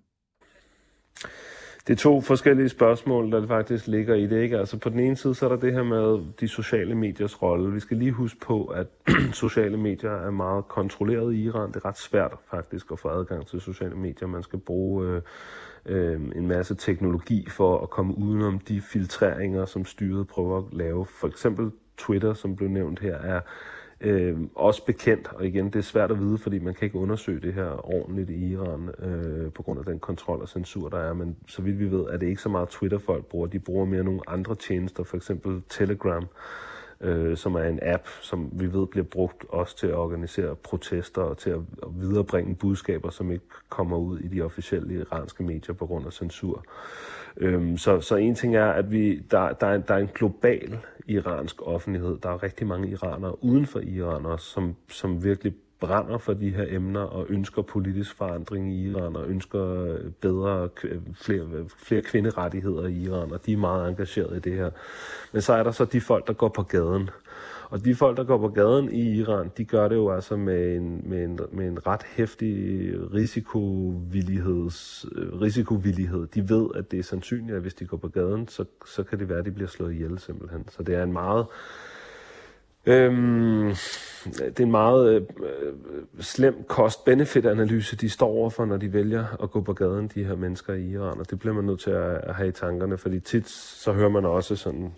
Det 1.88 1.94
er 1.94 1.98
to 1.98 2.20
forskellige 2.20 2.68
spørgsmål, 2.68 3.32
der 3.32 3.46
faktisk 3.46 3.86
ligger 3.86 4.14
i 4.14 4.26
det. 4.26 4.42
Ikke? 4.42 4.58
Altså 4.58 4.78
på 4.78 4.88
den 4.88 5.00
ene 5.00 5.16
side, 5.16 5.34
så 5.34 5.44
er 5.44 5.48
der 5.48 5.56
det 5.56 5.72
her 5.72 5.82
med 5.82 6.32
de 6.40 6.48
sociale 6.48 6.94
mediers 6.94 7.42
rolle. 7.42 7.72
Vi 7.72 7.80
skal 7.80 7.96
lige 7.96 8.12
huske 8.12 8.40
på, 8.40 8.64
at 8.64 8.86
sociale 9.32 9.76
medier 9.76 10.10
er 10.10 10.30
meget 10.30 10.68
kontrolleret 10.68 11.34
i 11.34 11.42
Iran. 11.42 11.68
Det 11.68 11.76
er 11.76 11.84
ret 11.84 11.98
svært 11.98 12.34
faktisk 12.50 12.86
at 12.92 12.98
få 12.98 13.08
adgang 13.08 13.46
til 13.46 13.60
sociale 13.60 13.94
medier. 13.94 14.28
Man 14.28 14.42
skal 14.42 14.58
bruge 14.58 15.06
øh, 15.06 15.22
øh, 15.86 16.20
en 16.36 16.46
masse 16.46 16.74
teknologi 16.74 17.46
for 17.50 17.82
at 17.82 17.90
komme 17.90 18.18
udenom 18.18 18.58
de 18.58 18.80
filtreringer, 18.80 19.64
som 19.64 19.84
styret 19.84 20.26
prøver 20.26 20.58
at 20.58 20.64
lave. 20.72 21.06
For 21.06 21.28
eksempel 21.28 21.70
Twitter, 21.98 22.34
som 22.34 22.56
blev 22.56 22.68
nævnt 22.68 23.00
her, 23.00 23.16
er 23.16 23.40
Øh, 24.00 24.36
også 24.54 24.84
bekendt, 24.84 25.28
og 25.34 25.46
igen, 25.46 25.66
det 25.66 25.76
er 25.76 25.82
svært 25.82 26.10
at 26.10 26.20
vide, 26.20 26.38
fordi 26.38 26.58
man 26.58 26.74
kan 26.74 26.84
ikke 26.84 26.98
undersøge 26.98 27.40
det 27.40 27.54
her 27.54 27.94
ordentligt 27.94 28.30
i 28.30 28.52
Iran, 28.52 28.90
øh, 28.98 29.52
på 29.52 29.62
grund 29.62 29.78
af 29.78 29.84
den 29.84 29.98
kontrol 29.98 30.40
og 30.40 30.48
censur, 30.48 30.88
der 30.88 30.98
er, 30.98 31.12
men 31.12 31.36
så 31.46 31.62
vidt 31.62 31.78
vi 31.78 31.90
ved, 31.90 32.00
er 32.00 32.16
det 32.16 32.26
ikke 32.26 32.42
så 32.42 32.48
meget 32.48 32.68
Twitter, 32.68 32.98
folk 32.98 33.26
bruger. 33.26 33.46
De 33.46 33.58
bruger 33.58 33.84
mere 33.84 34.04
nogle 34.04 34.20
andre 34.26 34.54
tjenester, 34.54 35.04
for 35.04 35.16
eksempel 35.16 35.62
Telegram, 35.68 36.26
øh, 37.00 37.36
som 37.36 37.54
er 37.54 37.62
en 37.62 37.78
app, 37.82 38.06
som 38.20 38.50
vi 38.52 38.72
ved 38.72 38.86
bliver 38.86 39.04
brugt 39.04 39.44
også 39.48 39.76
til 39.76 39.86
at 39.86 39.94
organisere 39.94 40.56
protester 40.56 41.22
og 41.22 41.38
til 41.38 41.50
at, 41.50 41.60
viderebringe 42.00 42.54
budskaber, 42.54 43.10
som 43.10 43.30
ikke 43.30 43.44
kommer 43.68 43.96
ud 43.96 44.18
i 44.18 44.28
de 44.28 44.42
officielle 44.42 44.94
iranske 44.94 45.42
medier 45.42 45.74
på 45.74 45.86
grund 45.86 46.06
af 46.06 46.12
censur. 46.12 46.64
Øhm, 47.36 47.76
så, 47.76 48.00
så 48.00 48.16
en 48.16 48.34
ting 48.34 48.56
er, 48.56 48.66
at 48.66 48.90
vi, 48.90 49.18
der, 49.30 49.52
der, 49.52 49.66
er, 49.66 49.78
der 49.78 49.94
er 49.94 49.98
en 49.98 50.10
global 50.14 50.78
iransk 51.06 51.62
offentlighed. 51.62 52.18
Der 52.22 52.28
er 52.28 52.42
rigtig 52.42 52.66
mange 52.66 52.88
iranere 52.88 53.44
uden 53.44 53.66
for 53.66 53.80
Iran 53.80 54.26
også, 54.26 54.46
som, 54.46 54.76
som 54.88 55.24
virkelig 55.24 55.54
brænder 55.80 56.18
for 56.18 56.32
de 56.34 56.50
her 56.50 56.64
emner 56.68 57.00
og 57.00 57.26
ønsker 57.28 57.62
politisk 57.62 58.16
forandring 58.16 58.72
i 58.72 58.90
Iran 58.90 59.16
og 59.16 59.28
ønsker 59.28 59.82
øh, 59.82 60.10
bedre, 60.20 60.68
øh, 60.84 61.00
flere, 61.14 61.46
flere 61.78 62.02
kvinderettigheder 62.02 62.86
i 62.86 63.02
Iran, 63.02 63.32
og 63.32 63.46
de 63.46 63.52
er 63.52 63.56
meget 63.56 63.88
engagerede 63.88 64.36
i 64.36 64.40
det 64.40 64.52
her. 64.52 64.70
Men 65.32 65.42
så 65.42 65.52
er 65.52 65.62
der 65.62 65.70
så 65.70 65.84
de 65.84 66.00
folk, 66.00 66.26
der 66.26 66.32
går 66.32 66.48
på 66.48 66.62
gaden. 66.62 67.10
Og 67.70 67.84
de 67.84 67.94
folk, 67.94 68.16
der 68.16 68.24
går 68.24 68.38
på 68.38 68.48
gaden 68.48 68.92
i 68.92 69.18
Iran, 69.18 69.50
de 69.56 69.64
gør 69.64 69.88
det 69.88 69.96
jo 69.96 70.10
altså 70.10 70.36
med 70.36 70.76
en, 70.76 71.02
med 71.04 71.24
en, 71.24 71.40
med 71.52 71.68
en 71.68 71.86
ret 71.86 72.02
hæftig 72.02 72.92
risikovillighed. 73.14 74.70
Øh, 75.16 75.40
risikovillighed. 75.40 76.26
De 76.26 76.48
ved, 76.48 76.68
at 76.74 76.90
det 76.90 76.98
er 76.98 77.02
sandsynligt, 77.02 77.56
at 77.56 77.62
hvis 77.62 77.74
de 77.74 77.86
går 77.86 77.96
på 77.96 78.08
gaden, 78.08 78.48
så, 78.48 78.64
så 78.86 79.02
kan 79.02 79.18
det 79.18 79.28
være, 79.28 79.38
at 79.38 79.44
de 79.44 79.50
bliver 79.50 79.68
slået 79.68 79.92
ihjel 79.92 80.18
simpelthen. 80.18 80.64
Så 80.68 80.82
det 80.82 80.94
er 80.94 81.02
en 81.02 81.12
meget 81.12 81.46
Øhm, 82.88 83.74
det 84.24 84.60
er 84.60 84.64
en 84.64 84.70
meget 84.70 85.14
øh, 85.14 85.22
øh, 85.22 85.72
slem 86.20 86.64
cost-benefit-analyse, 86.68 87.96
de 87.96 88.10
står 88.10 88.28
overfor, 88.28 88.64
når 88.64 88.76
de 88.76 88.92
vælger 88.92 89.42
at 89.42 89.50
gå 89.50 89.60
på 89.60 89.72
gaden, 89.72 90.10
de 90.14 90.24
her 90.24 90.36
mennesker 90.36 90.74
i 90.74 90.90
Iran, 90.90 91.18
og 91.18 91.30
det 91.30 91.38
bliver 91.38 91.54
man 91.54 91.64
nødt 91.64 91.80
til 91.80 91.90
at, 91.90 92.20
at 92.22 92.34
have 92.34 92.48
i 92.48 92.52
tankerne, 92.52 92.98
fordi 92.98 93.20
tit 93.20 93.48
så 93.48 93.92
hører 93.92 94.08
man 94.08 94.24
også 94.24 94.56
sådan 94.56 94.92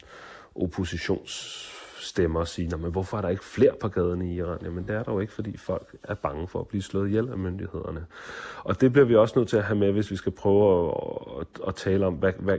oppositions 0.54 1.66
stemmer 2.10 2.40
og 2.40 2.48
sige, 2.48 2.76
men 2.76 2.90
hvorfor 2.90 3.16
er 3.16 3.20
der 3.22 3.28
ikke 3.28 3.44
flere 3.44 3.72
på 3.80 3.88
gaden 3.88 4.22
i 4.22 4.36
Iran? 4.36 4.58
Jamen 4.62 4.84
det 4.88 4.96
er 4.96 5.02
der 5.02 5.12
jo 5.12 5.20
ikke, 5.20 5.32
fordi 5.32 5.56
folk 5.56 5.96
er 6.02 6.14
bange 6.14 6.48
for 6.48 6.60
at 6.60 6.68
blive 6.68 6.82
slået 6.82 7.08
ihjel 7.08 7.28
af 7.28 7.38
myndighederne. 7.38 8.06
Og 8.64 8.80
det 8.80 8.92
bliver 8.92 9.04
vi 9.04 9.16
også 9.16 9.38
nødt 9.38 9.48
til 9.48 9.56
at 9.56 9.64
have 9.64 9.78
med, 9.78 9.92
hvis 9.92 10.10
vi 10.10 10.16
skal 10.16 10.32
prøve 10.32 10.88
at, 10.88 10.94
at, 11.40 11.68
at 11.68 11.74
tale 11.74 12.06
om, 12.06 12.14
hvad, 12.14 12.32
hvad, 12.38 12.58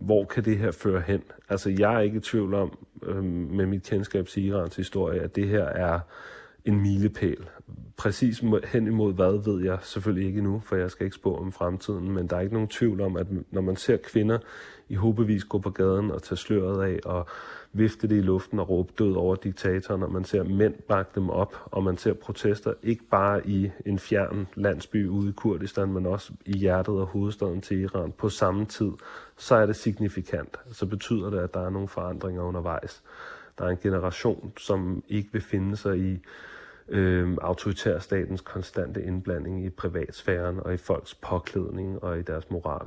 hvor 0.00 0.24
kan 0.24 0.44
det 0.44 0.58
her 0.58 0.70
føre 0.70 1.00
hen? 1.00 1.22
Altså 1.48 1.70
jeg 1.78 1.94
er 1.94 2.00
ikke 2.00 2.16
i 2.16 2.20
tvivl 2.20 2.54
om, 2.54 2.78
øh, 3.02 3.24
med 3.24 3.66
mit 3.66 3.82
kendskab 3.82 4.26
til 4.26 4.44
Irans 4.44 4.76
historie, 4.76 5.20
at 5.20 5.36
det 5.36 5.48
her 5.48 5.64
er 5.64 6.00
en 6.64 6.80
milepæl. 6.80 7.48
Præcis 7.96 8.42
hen 8.72 8.86
imod 8.86 9.14
hvad, 9.14 9.44
ved 9.44 9.64
jeg 9.64 9.78
selvfølgelig 9.82 10.28
ikke 10.28 10.42
nu, 10.42 10.62
for 10.64 10.76
jeg 10.76 10.90
skal 10.90 11.04
ikke 11.04 11.16
spå 11.16 11.36
om 11.36 11.52
fremtiden, 11.52 12.10
men 12.10 12.26
der 12.26 12.36
er 12.36 12.40
ikke 12.40 12.54
nogen 12.54 12.68
tvivl 12.68 13.00
om, 13.00 13.16
at 13.16 13.26
når 13.50 13.60
man 13.60 13.76
ser 13.76 13.96
kvinder 13.96 14.38
i 14.88 14.94
hobevis 14.94 15.44
gå 15.44 15.58
på 15.58 15.70
gaden 15.70 16.10
og 16.10 16.22
tage 16.22 16.36
sløret 16.36 16.82
af 16.92 17.00
og 17.04 17.26
vifte 17.72 18.08
det 18.08 18.16
i 18.16 18.20
luften 18.20 18.58
og 18.58 18.68
råbe 18.68 18.92
død 18.98 19.14
over 19.14 19.36
diktatoren, 19.36 20.02
og 20.02 20.12
man 20.12 20.24
ser 20.24 20.44
mænd 20.44 20.74
bakke 20.88 21.10
dem 21.14 21.30
op, 21.30 21.56
og 21.64 21.84
man 21.84 21.96
ser 21.96 22.12
protester 22.12 22.72
ikke 22.82 23.04
bare 23.10 23.48
i 23.48 23.70
en 23.86 23.98
fjern 23.98 24.48
landsby 24.54 25.08
ude 25.08 25.28
i 25.28 25.32
Kurdistan, 25.32 25.92
men 25.92 26.06
også 26.06 26.32
i 26.46 26.52
hjertet 26.58 26.94
og 26.94 27.06
hovedstaden 27.06 27.60
til 27.60 27.80
Iran 27.80 28.12
på 28.12 28.28
samme 28.28 28.64
tid, 28.66 28.90
så 29.36 29.54
er 29.54 29.66
det 29.66 29.76
signifikant. 29.76 30.56
Så 30.72 30.86
betyder 30.86 31.30
det, 31.30 31.38
at 31.38 31.54
der 31.54 31.66
er 31.66 31.70
nogle 31.70 31.88
forandringer 31.88 32.42
undervejs. 32.42 33.02
Der 33.58 33.64
er 33.64 33.68
en 33.68 33.78
generation, 33.82 34.52
som 34.56 35.02
ikke 35.08 35.28
vil 35.32 35.42
finde 35.42 35.76
sig 35.76 35.98
i 35.98 36.18
øh, 36.88 37.36
autoritærstatens 37.42 38.40
konstante 38.40 39.02
indblanding 39.02 39.64
i 39.64 39.70
privatsfæren 39.70 40.60
og 40.60 40.74
i 40.74 40.76
folks 40.76 41.14
påklædning 41.14 42.04
og 42.04 42.18
i 42.18 42.22
deres 42.22 42.50
moral. 42.50 42.86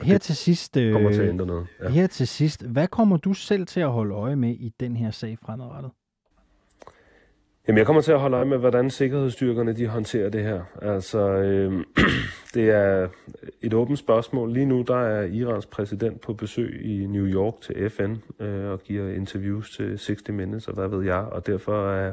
Her 0.00 0.18
til 0.18 0.36
sidst, 0.36 0.76
øh, 0.76 0.92
kommer 0.92 1.12
til 1.12 1.22
at 1.22 1.28
ændre 1.28 1.46
noget. 1.46 1.66
Ja. 1.82 1.88
Her 1.88 2.06
til 2.06 2.28
sidst, 2.28 2.66
hvad 2.66 2.88
kommer 2.88 3.16
du 3.16 3.32
selv 3.32 3.66
til 3.66 3.80
at 3.80 3.90
holde 3.90 4.14
øje 4.14 4.36
med 4.36 4.50
i 4.50 4.72
den 4.80 4.96
her 4.96 5.10
sag 5.10 5.38
fremadrettet? 5.42 5.90
Jamen, 7.68 7.78
jeg 7.78 7.86
kommer 7.86 8.02
til 8.02 8.12
at 8.12 8.20
holde 8.20 8.36
øje 8.36 8.44
med, 8.44 8.58
hvordan 8.58 8.90
sikkerhedsstyrkerne 8.90 9.72
de 9.72 9.86
håndterer 9.86 10.30
det 10.30 10.42
her. 10.42 10.62
Altså, 10.82 11.18
øh, 11.18 11.84
det 12.54 12.70
er 12.70 13.08
et 13.66 13.74
åbent 13.74 13.98
spørgsmål. 13.98 14.52
Lige 14.52 14.66
nu 14.66 14.82
der 14.82 14.96
er 14.96 15.22
Irans 15.24 15.66
præsident 15.66 16.20
på 16.20 16.32
besøg 16.32 16.80
i 16.84 17.06
New 17.06 17.26
York 17.26 17.60
til 17.60 17.90
FN 17.90 18.16
øh, 18.40 18.70
og 18.70 18.80
giver 18.82 19.14
interviews 19.14 19.76
til 19.76 19.98
60 19.98 20.28
Minutes 20.28 20.68
og 20.68 20.74
hvad 20.74 20.88
ved 20.88 21.04
jeg, 21.04 21.20
og 21.20 21.46
derfor 21.46 21.90
er, 21.90 22.12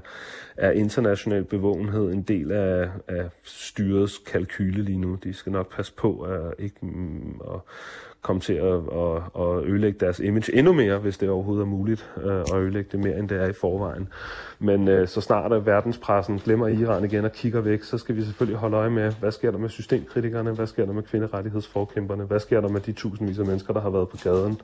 er 0.57 0.71
international 0.71 1.43
bevågenhed 1.43 2.11
en 2.11 2.21
del 2.21 2.51
af, 2.51 2.89
af 3.07 3.29
styrets 3.43 4.17
kalkyle 4.17 4.83
lige 4.83 4.97
nu. 4.97 5.17
De 5.23 5.33
skal 5.33 5.51
nok 5.51 5.75
passe 5.75 5.93
på 5.93 6.21
at 6.21 6.53
ikke 6.59 6.75
mm, 6.81 7.35
og, 7.39 7.65
komme 8.21 8.39
til 8.39 8.53
at, 8.53 8.73
at, 8.73 9.21
at 9.39 9.63
ødelægge 9.63 9.99
deres 9.99 10.19
image 10.19 10.55
endnu 10.55 10.73
mere, 10.73 10.97
hvis 10.97 11.17
det 11.17 11.29
overhovedet 11.29 11.61
er 11.61 11.67
muligt 11.67 12.09
øh, 12.23 12.39
at 12.39 12.55
ødelægge 12.55 12.89
det 12.91 12.99
mere, 12.99 13.19
end 13.19 13.29
det 13.29 13.41
er 13.41 13.47
i 13.47 13.53
forvejen. 13.53 14.07
Men 14.59 14.87
øh, 14.87 15.07
så 15.07 15.21
snart 15.21 15.53
at 15.53 15.65
verdenspressen 15.65 16.37
glemmer 16.37 16.67
Iran 16.67 17.05
igen 17.05 17.25
og 17.25 17.31
kigger 17.31 17.61
væk, 17.61 17.83
så 17.83 17.97
skal 17.97 18.15
vi 18.15 18.23
selvfølgelig 18.23 18.59
holde 18.59 18.77
øje 18.77 18.89
med, 18.89 19.13
hvad 19.19 19.31
sker 19.31 19.51
der 19.51 19.57
med 19.57 19.69
systemkritikerne, 19.69 20.51
hvad 20.51 20.67
sker 20.67 20.85
der 20.85 20.93
med 20.93 21.03
kvinderettighedsforkæmperne, 21.03 22.23
hvad 22.23 22.39
sker 22.39 22.61
der 22.61 22.69
med 22.69 22.81
de 22.81 22.91
tusindvis 22.91 23.39
af 23.39 23.45
mennesker, 23.45 23.73
der 23.73 23.81
har 23.81 23.89
været 23.89 24.09
på 24.09 24.17
gaden, 24.23 24.61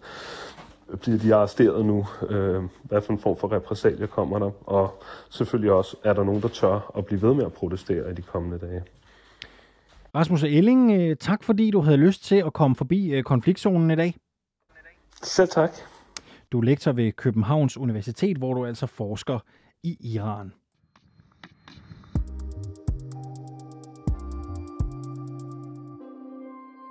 bliver 1.02 1.20
de 1.20 1.36
arresteret 1.36 1.86
nu, 1.86 2.06
øh, 2.30 2.64
hvad 2.84 3.02
for 3.02 3.14
en 3.14 3.20
form 3.20 3.38
for 3.38 3.52
repressalier 3.52 4.08
kommer 4.08 4.40
der, 4.40 4.52
og 4.66 5.04
selvfølgelig 5.30 5.72
også, 5.72 5.98
er 6.04 6.14
der 6.14 6.24
nogen, 6.24 6.42
der 6.42 6.48
tør 6.48 6.92
at 6.98 7.06
blive 7.06 7.22
ved 7.22 7.34
med 7.34 7.46
at 7.46 7.54
protestere 7.54 8.12
i 8.12 8.14
de 8.14 8.22
kommende 8.22 8.58
dage. 8.58 8.84
Rasmus 10.18 10.44
Elling, 10.44 10.92
øh, 10.92 11.16
tak 11.16 11.44
fordi 11.44 11.72
du 11.72 11.82
havde 11.82 11.98
lyst 11.98 12.24
til 12.24 12.36
at 12.36 12.54
komme 12.54 12.76
forbi 12.76 13.10
øh, 13.10 13.24
konfliktzonen 13.24 13.92
i 13.92 13.96
dag. 13.96 14.16
Selv 15.24 15.48
tak. 15.48 15.72
Du 16.52 16.60
er 16.60 16.64
lektor 16.64 16.92
ved 16.92 17.12
Københavns 17.12 17.78
Universitet, 17.78 18.38
hvor 18.38 18.54
du 18.54 18.66
altså 18.66 18.88
forsker 18.88 19.40
i 19.84 20.14
Iran. 20.14 20.54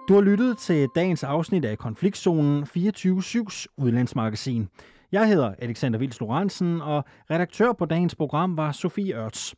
Du 0.08 0.14
har 0.14 0.20
lyttet 0.20 0.58
til 0.58 0.88
dagens 0.94 1.24
afsnit 1.24 1.64
af 1.64 1.78
Konfliktzonen 1.78 2.62
24-7's 2.62 3.66
udlandsmagasin. 3.76 4.68
Jeg 5.12 5.28
hedder 5.28 5.54
Alexander 5.58 5.98
Vils 5.98 6.20
Lorentzen, 6.20 6.80
og 6.80 7.04
redaktør 7.30 7.72
på 7.72 7.84
dagens 7.84 8.14
program 8.14 8.56
var 8.56 8.72
Sofie 8.72 9.14
Ørts. 9.14 9.54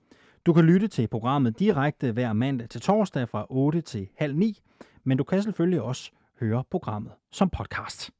Du 0.49 0.53
kan 0.53 0.65
lytte 0.65 0.89
til 0.89 1.09
programmet 1.09 1.59
direkte 1.59 2.13
hver 2.13 2.33
mandag 2.33 2.69
til 2.69 2.81
torsdag 2.81 3.29
fra 3.29 3.47
8 3.51 3.81
til 3.81 4.09
halv 4.17 4.37
9, 4.37 4.61
men 5.05 5.19
du 5.19 5.25
kan 5.25 5.43
selvfølgelig 5.43 5.83
også 5.83 6.11
høre 6.41 6.65
programmet 6.71 7.13
som 7.33 7.51
podcast. 7.51 8.11